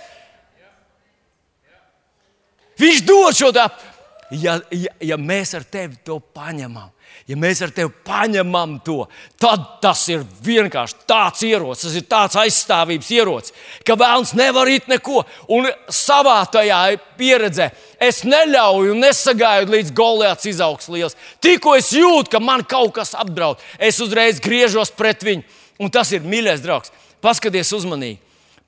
[2.78, 3.93] Viņš dod šo tādu.
[4.36, 6.91] Ja, ja, ja mēs ar tevi to paņemam,
[7.28, 9.02] ja mēs ar tevi paņemam to,
[9.40, 13.56] tad tas ir vienkārši tāds ierocis, tas ir tāds aizstāvības ierocis,
[13.88, 15.26] ka vēlams nevar it neko.
[15.54, 16.80] Un savā tajā
[17.20, 21.18] pieredzē es neļauju un nesagaidu, līdz Goliāts izaugs liels.
[21.44, 25.44] Tikko es jūtu, ka man kaut kas apdraud, es uzreiz griežos pret viņu.
[25.84, 26.94] Un tas ir mīļais draugs.
[27.22, 28.18] Paskaties uzmanīgi,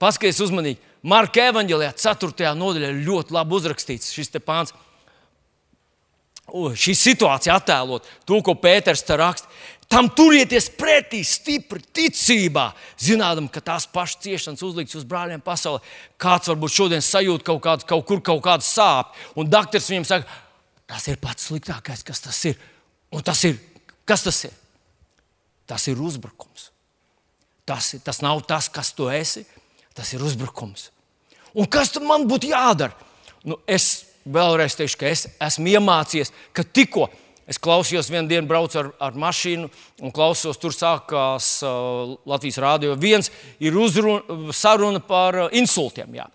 [0.02, 0.82] paskaties uzmanīgi.
[1.10, 2.52] Marka evanģēlijā, 4.
[2.60, 4.74] nodaļā, ļoti labi uzrakstīts šis pāns
[6.50, 9.50] šī situācija attēlot to, ko Pēters te raksta.
[9.90, 12.68] Tam turieties pretī, stipri ticībā,
[13.02, 15.82] zinām, ka tās pašas ciešanas uzlikts uz brāļiem pasaulē.
[16.22, 20.38] Kāds varbūt šodien sajūt kaut, kādu, kaut kur kaut kādu sāpju, un doktors viņam saka,
[20.86, 22.60] tas ir pats sliktākais, kas tas ir.
[23.10, 23.58] Un tas ir,
[24.06, 24.54] kas tas ir?
[25.66, 26.70] Tas ir uzbrukums.
[27.66, 29.42] Tas, tas nav tas, kas tu esi,
[29.98, 30.92] tas ir uzbrukums.
[31.58, 32.94] Un kas man būtu jādara?
[33.42, 33.99] Nu, es
[34.30, 37.10] vēlreiz teikšu, ka es esmu iemācījies, ka tikko
[37.50, 39.70] es klausījos vienu dienu, braucu ar, ar mašīnu
[40.06, 42.94] un klausos, tur sākās uh, Latvijas rādio.
[43.00, 46.14] Viens ir uzruna, saruna par uh, insultiem.
[46.20, 46.28] Jā.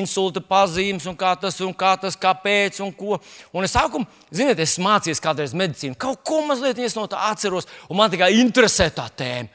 [0.00, 3.18] Insulta pazīmes un kā tas, un kā tas, kāpēc un ko.
[3.52, 8.00] Un es sākumā, ziniet, es mācījos kādreiz medicīnu, kaut ko mazliet no tā atceros, un
[8.00, 9.52] man tikai interesē tā tēma.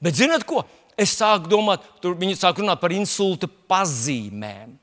[0.00, 0.64] Bet ziniet ko?
[0.96, 4.78] Es sāku domāt, tur viņi sāk runāt par insulta pazīmēm.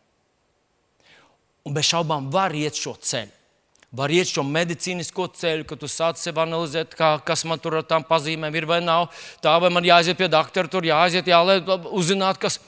[1.67, 3.38] Un bez šaubām var iet šo ceļu.
[3.91, 7.84] Var iet šo medicīnisko ceļu, kad tu sāc sev analizēt, kā, kas man tur ar
[7.84, 9.09] tām pazīmēm ir vai nav.
[9.43, 11.59] Tā vai man jāaiziet pie doktora, tur jāaiziet, jālai
[11.91, 12.62] uzzināt, kas.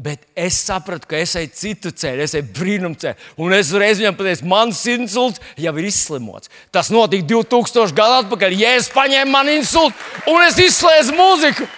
[0.00, 3.30] Bet es sapratu, ka es eju citu ceļu, es eju brīnumu ceļu.
[3.40, 6.52] Un es reiz viņam pateicu, mans insults jau ir izslimots.
[6.72, 8.56] Tas notika 2000 gadu atpakaļ.
[8.60, 11.70] Ja es paņēmu manu insultu un es izslēdzu mūziku,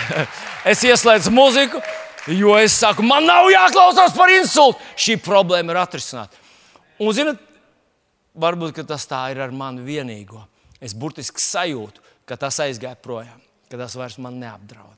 [0.74, 1.82] es ieslēdzu mūziku.
[2.34, 4.82] Jo es saku, man nav jāklausās par insultu.
[4.98, 6.40] Šī problēma ir atrisināta.
[6.98, 7.40] Un, zinot,
[8.34, 10.42] varbūt tas tā ir ar mani vienīgo.
[10.82, 13.38] Es burtiski sajūtu, ka tas aizgāja projām,
[13.70, 14.94] ka tas vairs man neapdraud.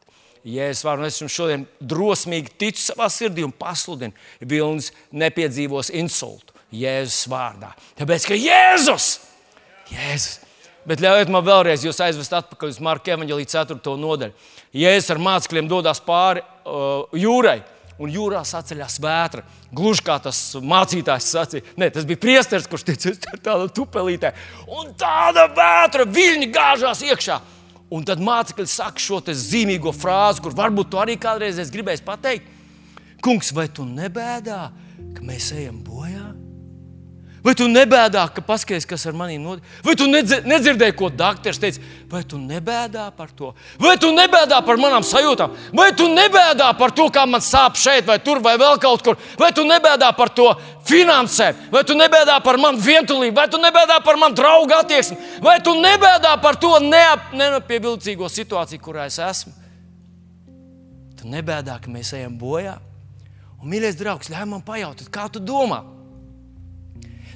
[0.49, 6.57] Ja es varu, es jums šodien drosmīgi ticu savā sirdī un pasludinu, Vilnis nepiedzīvos insultu
[6.73, 7.75] Jēzus vārdā.
[7.99, 9.09] Tāpēc, ka Jēzus,
[9.93, 10.39] Jēzus
[10.89, 13.93] Bet ļaujiet man vēlreiz jūs aizvest atpakaļ uz Marka evanģelīja 4.
[14.01, 14.33] nodaļu.
[14.77, 17.61] Jēzus ar mācekļiem dodas pāri uh, jūrai,
[17.99, 19.45] un jūrā saceļās vētra.
[19.75, 24.33] Gluži kā tas mācītājs sacīja, ne, tas bija priesteris, kurš teica, tāda tupelītē.
[24.69, 27.41] Un tāda vētra viļņi gāžās iekšā.
[27.95, 32.57] Un tad mācekļi saka šo zīmīgo frāzi, kur varbūt tu arī kādreiz gribēsi pateikt.
[33.25, 34.69] Kungs, vai tu nebēdā,
[35.17, 36.28] ka mēs ejam bojā?
[37.49, 39.65] Vai tu nebēdā, ka paskaties, kas ar maniem notiek?
[39.81, 41.81] Vai tu nedzirdēji, ko doktors teica?
[42.11, 43.55] Vai tu nebēdā par to?
[43.81, 45.55] Vai tu nebēdā par manām sajūtām?
[45.73, 49.17] Vai tu nebēdā par to, kā man sāp šeit, vai tur, vai vēl kaut kur?
[49.41, 50.51] Vai tu nebēdā par to
[50.91, 51.65] finansēm?
[51.73, 53.39] Vai tu nebēdā par manu vientulību?
[53.41, 55.17] Vai tu nebēdā par manu draugu attieksmi?
[55.41, 59.57] Vai tu nebēdā par to neap, nenapievilcīgo situāciju, kurā es esmu?
[61.17, 62.77] Tu nebēdā, ka mēs ejam bojā.
[63.57, 65.87] Un, mīļais draugs, ļauj man pajautāt, kā tu domā?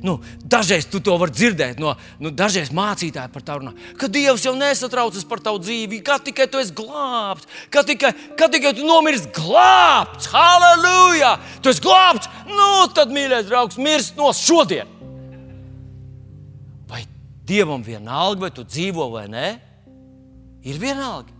[0.03, 3.73] Nu, dažreiz tu to vari dzirdēt no nu, dažreiz mācītāja par tavu runā.
[3.99, 8.49] Ka Dievs jau nesatraucas par tavu dzīvi, kā tikai tu esi glābts, kā tikai, kā
[8.51, 10.27] tikai tu nomirsti glābts.
[10.35, 11.37] Halleluja!
[11.63, 14.91] Tu esi glābts, nu tad, mīļais draugs, mirst no šodien.
[16.91, 17.05] Vai
[17.47, 19.49] Dievam vienalga, vai tu dzīvo vai nē,
[20.67, 21.31] ir vienalga.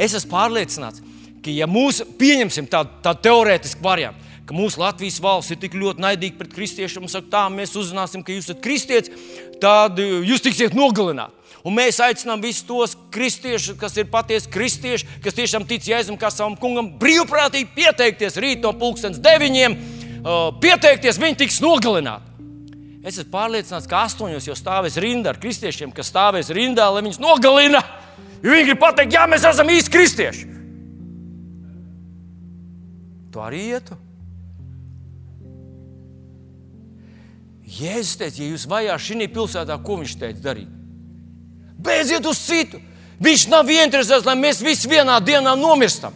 [0.00, 1.04] Es esmu pārliecināts,
[1.44, 6.02] ka, ja mūsu pieņemsim tādu, tādu teorētisku variantu, ka mūsu Latvijas valsts ir tik ļoti
[6.04, 9.30] naidīga pret kristiešiem un saka, tā mēs uzzināsim, ka jūs esat kristietis,
[9.62, 11.40] tad eh, jūs tiksiet nogalināti.
[11.64, 16.28] Un mēs aicinām visus tos kristiešus, kas ir patiesi kristieši, kas tiešām tic Jēzum kā
[16.28, 19.78] savam kungam, brīvprātīgi pieteikties rīt no pulkstenes deviņiem,
[20.20, 22.34] uh, pieteikties, viņi tiks nogalināti.
[23.00, 27.20] Es esmu pārliecināts, ka astoņos jau stāvēs rinda ar kristiešiem, kas stāvēs rindā, lai viņus
[27.24, 27.80] nogalina.
[28.44, 30.48] Jo viņi grib pateikt, jā, mēs esam īsti kristieši.
[33.32, 34.03] Tu arī ietu.
[37.74, 40.70] Jēzus teica, ja jūs vajā šī pilsētā, ko viņš teica darīt?
[41.84, 42.80] Beidziet uz citu.
[43.24, 46.14] Viņš nav interesēts, lai mēs visi vienā dienā nomirstam.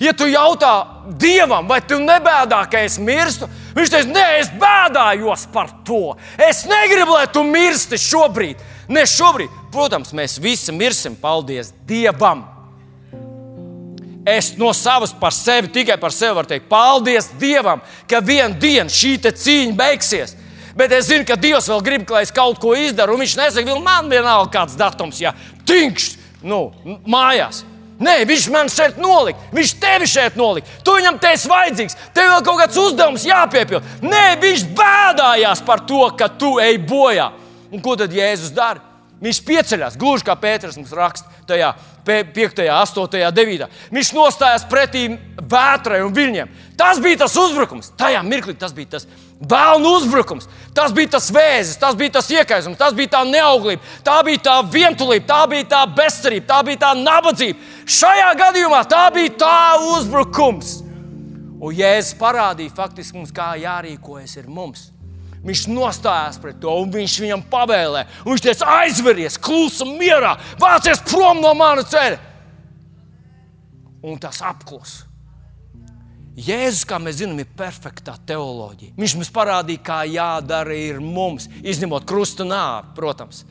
[0.00, 0.72] Ja tu jautā
[1.20, 6.14] Dievam, vai tu nebēdā, ka es mirstu, viņš teiks, nē, es bēdājos par to.
[6.40, 8.62] Es negribu, lai tu mirsti šobrīd.
[8.88, 9.52] Ne šobrīd.
[9.70, 12.46] Protams, mēs visi mirsim, paldies Dievam.
[14.26, 18.92] Es no savas par sevi, tikai par sevi varu teikt, paldies Dievam, ka vienā dienā
[18.92, 20.36] šī cīņa beigsies.
[20.80, 23.18] Bet es zinu, ka Dievs vēl grib, lai es kaut ko izdaru.
[23.20, 25.34] Viņš nesaka, ka man vienalga kāds datums, ja
[25.68, 26.14] tinkšs
[26.48, 26.70] nu,
[27.04, 27.66] mājās.
[28.00, 29.50] Nē, viņš man šeit nolika.
[29.52, 30.78] Viņš tevi šeit nolika.
[30.84, 31.98] Tu viņam te esi vajadzīgs.
[32.16, 33.90] Tev vēl kaut kāds uzdevums jāpiepild.
[34.00, 37.28] Nē, viņš bēdājās par to, ka tu ej bojā.
[37.68, 38.80] Un ko tad Jēzus dara?
[39.20, 41.74] Viņš pieceļās, gluži kā Pēters mums raksta, tajā
[42.08, 43.66] 5, 8, 9.
[43.92, 45.02] Viņš nostājās pretī
[45.36, 46.54] vētrai un viļņiem.
[46.80, 47.92] Tas bija tas uzbrukums.
[48.00, 49.04] Tajā mirklī tas bija tas
[49.40, 50.48] bēnu uzbrukums.
[50.76, 54.58] Tas bija tas vēzis, tas bija tas iekaisums, tas bija tā neauglība, tā bija tā
[54.72, 57.58] vientulība, tā bija tā bezcerība, tā bija tā nabadzība.
[57.88, 59.58] Šajā gadījumā tā bija tā
[59.96, 60.78] uzbrukums.
[61.60, 64.88] Un Jēzus parādīja faktiski mums, kā jārīkojas ir mums.
[65.44, 68.08] Viņš nostājās pret to, un viņš viņam pavēlēja.
[68.26, 72.18] Viņš teica, aizveries, klusi, mierā, vācies prom no manas ceļa.
[74.04, 75.09] Un tas apklusa.
[76.38, 78.94] Jēzus, kā mēs zinām, ir perfektā teoloģija.
[78.98, 83.42] Viņš mums parādīja, kā jādara ir mums, izņemot krustu nāvi, protams.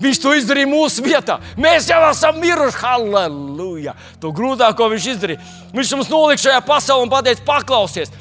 [0.00, 1.38] Viņš to izdarīja mūsu vietā.
[1.60, 2.80] Mēs jau esam miruši.
[2.82, 3.94] Halleluja!
[4.20, 5.44] To grūtāko viņš izdarīja.
[5.76, 8.12] Viņš mums nolika šajā pasaulē un pateica, paklausies,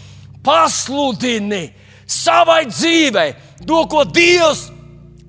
[0.45, 1.65] pasludini!
[2.07, 3.33] savai dzīvei
[3.65, 4.69] to, ko Dievs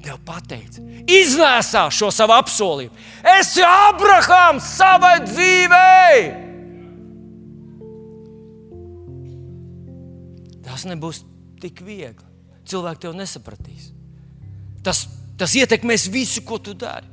[0.04, 0.82] tev pateica.
[1.06, 2.94] Iznēsā šo savu apsolījumu.
[3.36, 6.45] Es esmu Abrahams savai dzīvei.
[10.76, 11.22] Tas nebūs
[11.56, 12.26] tik viegli.
[12.68, 13.86] Cilvēki tev nesapratīs.
[14.84, 15.06] Tas,
[15.40, 17.08] tas ietekmēs visu, ko tu dari.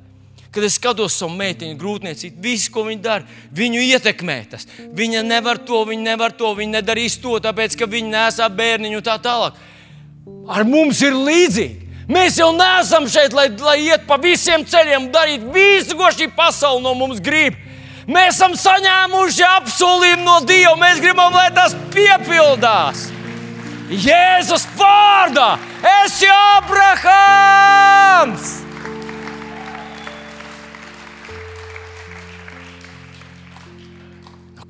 [0.51, 4.68] Kad es skatos savu meitiņu grūtniecību, visu, ko viņa dara, viņu ietekmē tas.
[4.99, 9.07] Viņa nevar to, viņa nevar to, viņa nedarīs to, tāpēc ka viņa nesā bērniņu un
[9.07, 9.55] tā tālāk.
[10.51, 11.95] Ar mums ir līdzīgi.
[12.11, 16.84] Mēs jau neesam šeit, lai, lai iet pa visiem ceļiem, darītu visu, ko šī pasaule
[16.84, 17.55] no mums grib.
[18.11, 20.76] Mēs esam saņēmuši apsolījumu no Dieva.
[20.84, 23.12] Mēs gribam, lai tas piepildās.
[23.92, 25.58] Jēzus vārdā!
[25.84, 28.54] Es esmu Abrahams!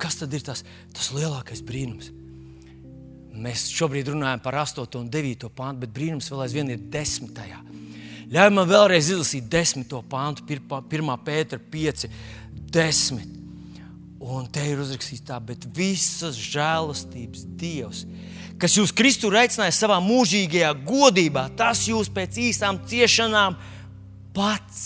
[0.04, 0.60] kas tad ir tas,
[0.92, 2.10] tas lielākais brīnums?
[3.34, 7.40] Mēs šobrīd runājam par 8 un 9 pāntu, bet brīnums vēl aizvien ir 10.
[8.34, 9.88] Ļauj man vēlreiz izlasīt 10.
[10.10, 11.14] pāntu, 1.
[11.24, 12.04] pētera 5,
[12.76, 13.24] 10.
[14.24, 18.04] Un te ir uzrakstīts tā, bet visas žēlastības Dievs,
[18.60, 23.56] kas jūs Kristu ir aicinājis savā mūžīgajā godībā, tas jūs pēc īsām ciešanām
[24.34, 24.84] pats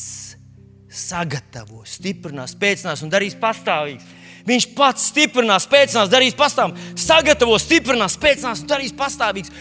[0.99, 4.15] sagatavo, stiprinās, spēcinās un darīs pastāvīgs.
[4.49, 9.53] Viņš pats stiprinās, spēcinās, darīs pastāvīgs, sagatavo, stiprinās, spēcinās un darīs pastāvīgs.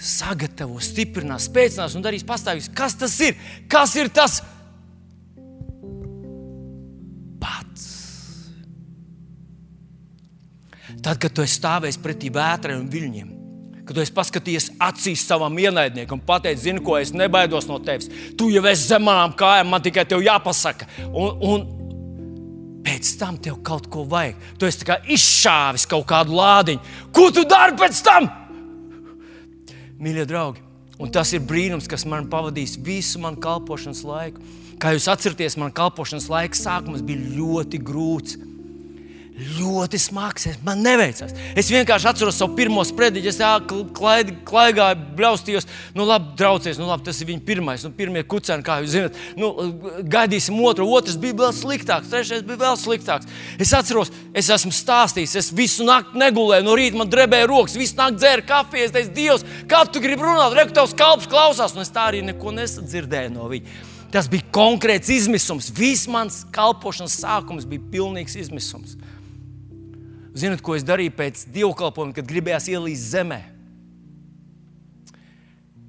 [0.00, 2.70] Sagatavo, stiprinās, spēcinās un darīs pastāvīgs.
[2.76, 3.34] Kas tas ir?
[3.68, 4.38] Kas ir tas?
[11.02, 13.28] Tad, kad tu esi stāvējis pretī vētrai un viļņiem,
[13.88, 18.10] kad tu paskatījies acīs savam ienaidniekam un pateicis, zini, ko es nebaidos no tevis.
[18.38, 20.88] Tu jau esi zem manām kājām, man tikai tev jāpasaka.
[21.08, 21.68] Un, un
[22.86, 24.38] pēc tam tev kaut ko vajag.
[24.58, 24.86] Tu esi
[25.16, 26.96] izšāvis kaut kādu lādiņu.
[27.14, 28.28] Ko tu dari pēc tam?
[30.00, 30.62] Mīļie draugi,
[31.00, 34.44] un tas ir brīnums, kas man pavadīs visu manu kalpošanas laiku.
[34.80, 38.38] Kā jūs atceraties, man kalpošanas laika sākums bija ļoti grūts
[39.40, 40.46] ļoti smags.
[40.66, 41.32] Man neveicās.
[41.58, 43.40] Es vienkārši atceros savu pirmo sprediķu, es
[44.46, 45.68] klaigāju, bļaustījos.
[45.96, 49.20] Nu, labi, draugs, nu, labi, tas ir viņa pirmais, nu, pirmie kucēni, kā jūs zināt.
[49.40, 49.52] Nu,
[50.10, 53.30] gaidīsim otru, otrs bija vēl sliktāks, trešais bija vēl sliktāks.
[53.60, 57.98] Es atceros, es esmu stāstījis, es visu nakti negulēju, no rīta man drebēja rokas, visu
[58.00, 58.88] nakti dzēru kafiju.
[58.88, 62.24] Es teicu, Dievs, kā tu gribi runāt, reku tavs kalps klausās, un es tā arī
[62.26, 63.88] neko nesadzirdēju no viņa.
[64.10, 65.68] Tas bija konkrēts izmisums.
[65.74, 68.96] Viss mans kalpošanas sākums bija pilnīgs izmisums.
[70.36, 73.40] Ziniet, ko es darīju pēc dievkalpojuma, kad gribējās ielīst zemē?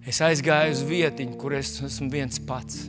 [0.08, 2.88] Es aizgāju uz vietiņu, kur es esmu viens pats.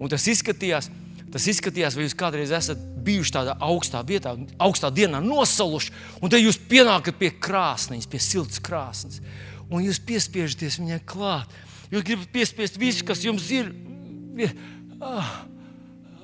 [0.00, 0.88] Un tas izskatījās,
[1.30, 5.92] tas izskatījās, vai jūs kādreiz esat bijuši tādā augstā vietā, augstā dienā nosaluši,
[6.24, 9.20] un tad jūs pienākat pie krāsnes, pie siltas krāsnes,
[9.68, 11.52] un jūs piespiežaties viņai klāt.
[11.92, 13.72] Jūs gribat piespiest visu, kas jums ir.
[15.02, 15.42] Ah.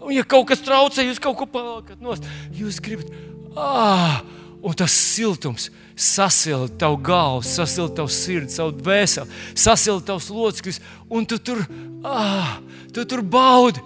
[0.06, 2.26] Un, ja kaut kas traucē, jūs kaut ko paliekat nost.
[2.54, 3.10] Jūs gribat,
[3.56, 4.20] Ah,
[4.60, 11.24] un tas siltums sasilda tavu galvu, sasilda tavu sirdi, savu dvēseli, sasilda tavus locekļus, un
[11.24, 11.62] tu tur,
[12.04, 12.58] ah,
[12.92, 13.80] tu tur baudi.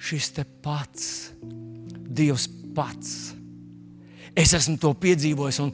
[0.00, 1.30] Šis te pats,
[2.14, 2.46] Dievs
[2.76, 3.34] pats.
[4.36, 5.72] Es esmu to piedzīvojis, un,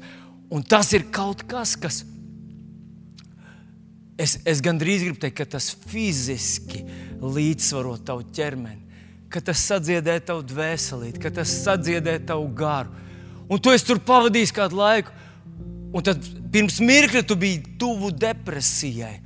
[0.50, 2.02] un tas ir kaut kas, kas.
[4.20, 6.82] Es, es gandrīz gribu teikt, ka tas fiziski
[7.20, 8.89] līdzsvaro tavu ķermeni
[9.30, 12.90] ka tas sadziedē tavu dvēselīti, ka tas sadziedē tavu garu.
[13.50, 15.14] Un tu esi tur pavadījis kādu laiku,
[15.94, 16.22] un tad
[16.52, 19.16] pirms mirkļa tu biji tuvu depresijai.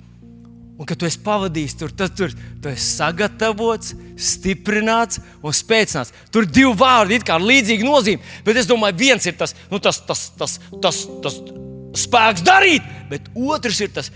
[0.74, 6.10] Un kad tu esi pavadījis tur, tad tur tu esi sagatavots, stiprināts un spēcināts.
[6.34, 8.34] Tur ir divi vārdi, kā līdzīga nozīme.
[8.46, 11.38] Bet es domāju, viens ir tas, nu, tas, tas, tas, tas, tas
[12.04, 14.10] spēks darīt, bet otrs ir tas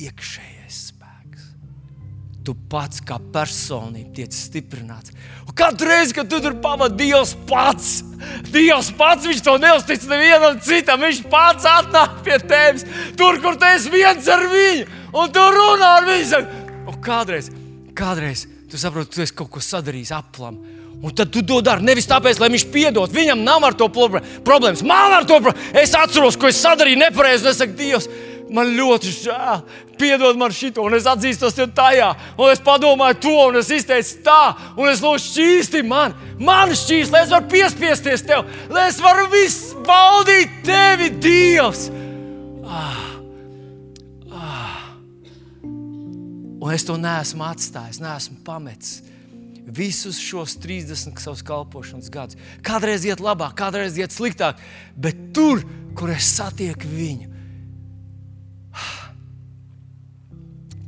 [0.00, 0.53] iekšējais
[2.44, 5.14] tu pats kā personība tiec stiprināts.
[5.48, 8.02] Un katru reizi, kad tu tur pavadi Dievs pats,
[8.52, 11.02] Dievs pats, viņš to neuztic nevienam citam.
[11.04, 12.84] Viņš pats atnāk pie tevis,
[13.18, 16.42] tur, kur tu esi viens ar viņu, un tu runā ar viņu.
[16.84, 17.50] Un kādreiz,
[17.96, 20.60] kādreiz tu saproti, tu esi kaut ko sadarījis aplam.
[21.04, 23.12] Un tad tu to dari nevis tāpēc, lai viņš piedod.
[23.12, 24.82] Viņam nav ar to problēmas.
[24.86, 25.74] Man ar to problēmas.
[25.82, 27.50] Es atceros, ko es sadarīju nepareizi.
[27.50, 28.08] Es saku, Dievs,
[28.54, 29.62] man ļoti žēl,
[29.98, 34.20] piedod man šito, un es atzīstos tev tajā, un es padomāju to, un es izteicu
[34.26, 34.40] tā,
[34.78, 38.44] un es lūdzu šķīsti man, man šķīsti, lai es varu piespiesties tev,
[38.74, 41.88] lai es varu visu baudīt tevi, Dievs.
[42.64, 43.02] Ah,
[44.32, 44.78] ah.
[45.64, 49.02] Un es to neesmu atstājis, neesmu pametis
[49.74, 52.38] visus šos 30 savus kalpošanas gadus.
[52.64, 54.60] Kādreiz iet labāk, kādreiz iet sliktāk,
[54.96, 55.64] bet tur,
[55.96, 57.33] kur es satieku viņu,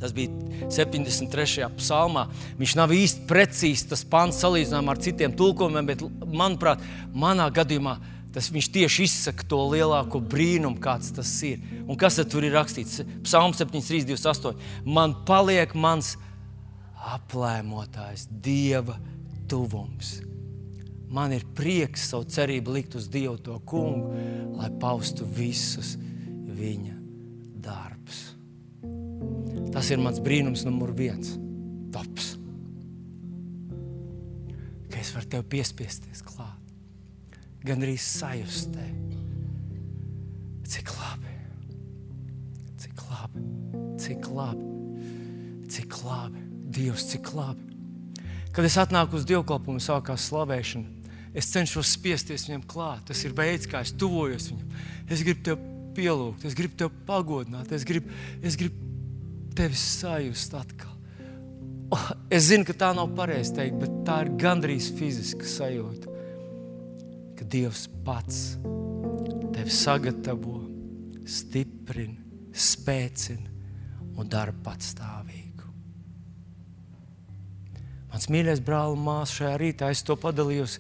[0.01, 0.28] Tas bija
[0.72, 1.70] 73.
[1.78, 2.26] psalmā.
[2.61, 6.84] Viņš nav īsti precīzs tas pants salīdzinājumā ar citiem tulkojumiem, bet, manuprāt,
[7.16, 7.97] manā gadījumā
[8.36, 11.62] tas viņš tieši izsaka to lielāko brīnumu, kāds tas ir.
[11.88, 13.01] Un kas tur ir rakstīts?
[13.24, 14.61] Psalms 7328.
[14.84, 16.18] Man paliek mans
[17.16, 18.99] aplēmotājs, Dieva
[19.49, 20.18] tuvums.
[21.09, 24.12] Man ir prieks savu cerību likt uz Dievu to kungu,
[24.59, 26.97] lai paustu visus viņa
[27.64, 28.36] darbus.
[29.77, 31.35] Tas ir mans brīnums, numur viens.
[31.93, 32.31] Tops.
[34.89, 36.70] Ka es varu tev piespiesties klāt.
[37.66, 39.18] Gan arī sajust tevi.
[40.66, 41.35] Cik labi,
[42.81, 43.43] cik labi,
[44.01, 44.70] cik labi,
[45.77, 46.41] cik labi,
[46.77, 47.68] Dievs, cik labi.
[48.57, 51.12] Kad es atnāku uz dievkalpojumu, sākās slavēšana.
[51.37, 53.05] Es cenšos spiesties viņam klāt.
[53.12, 54.83] Tas ir veids, kā es tuvojos viņam.
[55.12, 55.62] Es gribu tev
[55.97, 58.11] pielūgt, es gribu tev pagodināt, es gribu,
[58.41, 58.95] es gribu
[59.57, 60.92] tevi sajust atkal.
[61.94, 66.14] Oh, es zinu, ka tā nav pareizi teikt, bet tā ir gandrīz fiziska sajūta.
[67.38, 68.40] Ka Dievs pats
[69.54, 70.59] tevi sagatavo,
[71.26, 72.18] stiprina,
[72.52, 73.52] spēcina
[74.16, 75.70] un dara patstāvīgu.
[78.11, 80.78] Mans mīļais brāl māsa, šajā rītā es to padalījos.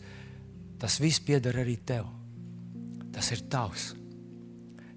[0.80, 2.08] Tas viss pieder arī tev.
[3.12, 3.90] Tas ir tavs.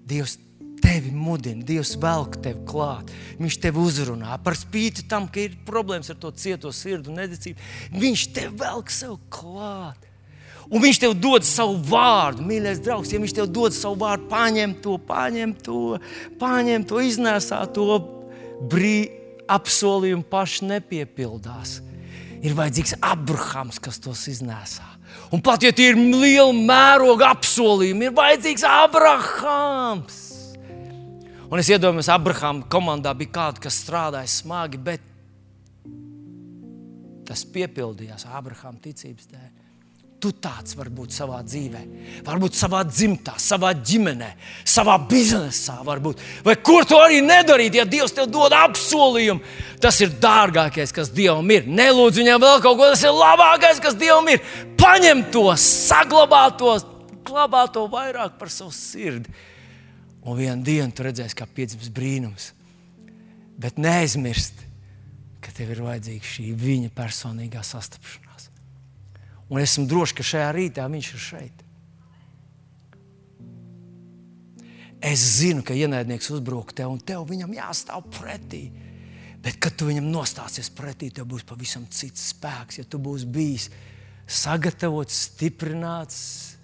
[0.04, 0.36] Dievs
[0.82, 3.10] tevi mudina, Dievs velk tevi klāt.
[3.40, 7.66] Viņš tevi uzrunā par spīti tam, ka ir problēmas ar to cieto sirdi un nedzīvību.
[8.00, 10.08] Viņš tevi velk sev klāt.
[10.70, 13.10] Un viņš tev dod savu vārdu, mīļais draugs.
[13.10, 15.80] Ja viņš tev dod savu vārdu, paņem to, paņem to,
[16.38, 17.88] paņem to iznēsā to
[18.70, 19.16] brīdi.
[19.50, 21.80] Apsolījumi paši nepiepildās.
[22.46, 24.86] Ir vajadzīgs Abrahams, kas tos iznēsā.
[25.34, 30.29] Un pat ja tie ir liela mēroga apsolījumi, ir vajadzīgs Abrahams.
[31.50, 35.02] Un es iedomājos, ka Abrahama komandā bija kāda, kas strādāja smagi, bet
[37.26, 39.48] tas piepildījās Abrahama ticības dēļ.
[40.20, 41.80] Tu tāds vari būt savā dzīvē,
[42.26, 44.28] varbūt savā dzimtā, savā ģimenē,
[44.68, 45.78] savā biznesā.
[45.86, 46.20] Varbūt.
[46.44, 49.40] Vai kur to arī nedarīt, ja Dievs tev dod apsolījumu?
[49.80, 51.64] Tas ir dārgākais, kas Dievam ir.
[51.64, 54.44] Nelūdz viņam vēl kaut ko, tas ir labākais, kas Dievam ir.
[54.78, 56.76] Paņem to, saglabā to,
[57.24, 59.32] glabā to vairāk par savu sirdi.
[60.20, 62.50] Un vienā dienā tu redzēsi, kā piedzims brīnums.
[63.60, 64.66] Bet neaizmirst,
[65.40, 68.50] ka tev ir vajadzīga šī viņa personīgā sastapšanās.
[69.50, 71.64] Un esmu drošs, ka šajā rītā viņš ir šeit.
[75.00, 78.66] Es zinu, ka ienaidnieks uzbruk tev, un tev viņam jāstāv pretī.
[79.40, 82.82] Bet, kad tu viņam nostāsies pretī, tev būs pavisam cits spēks.
[82.82, 83.70] Ja tu būsi bijis
[84.28, 86.18] sagatavots, stiprināts,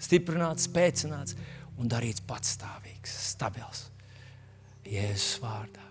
[0.05, 1.39] stiprināts spēcināts
[1.81, 2.21] un darīts
[3.07, 3.91] patstāvīgs, stabils.
[4.87, 5.86] Jēzus vārdā.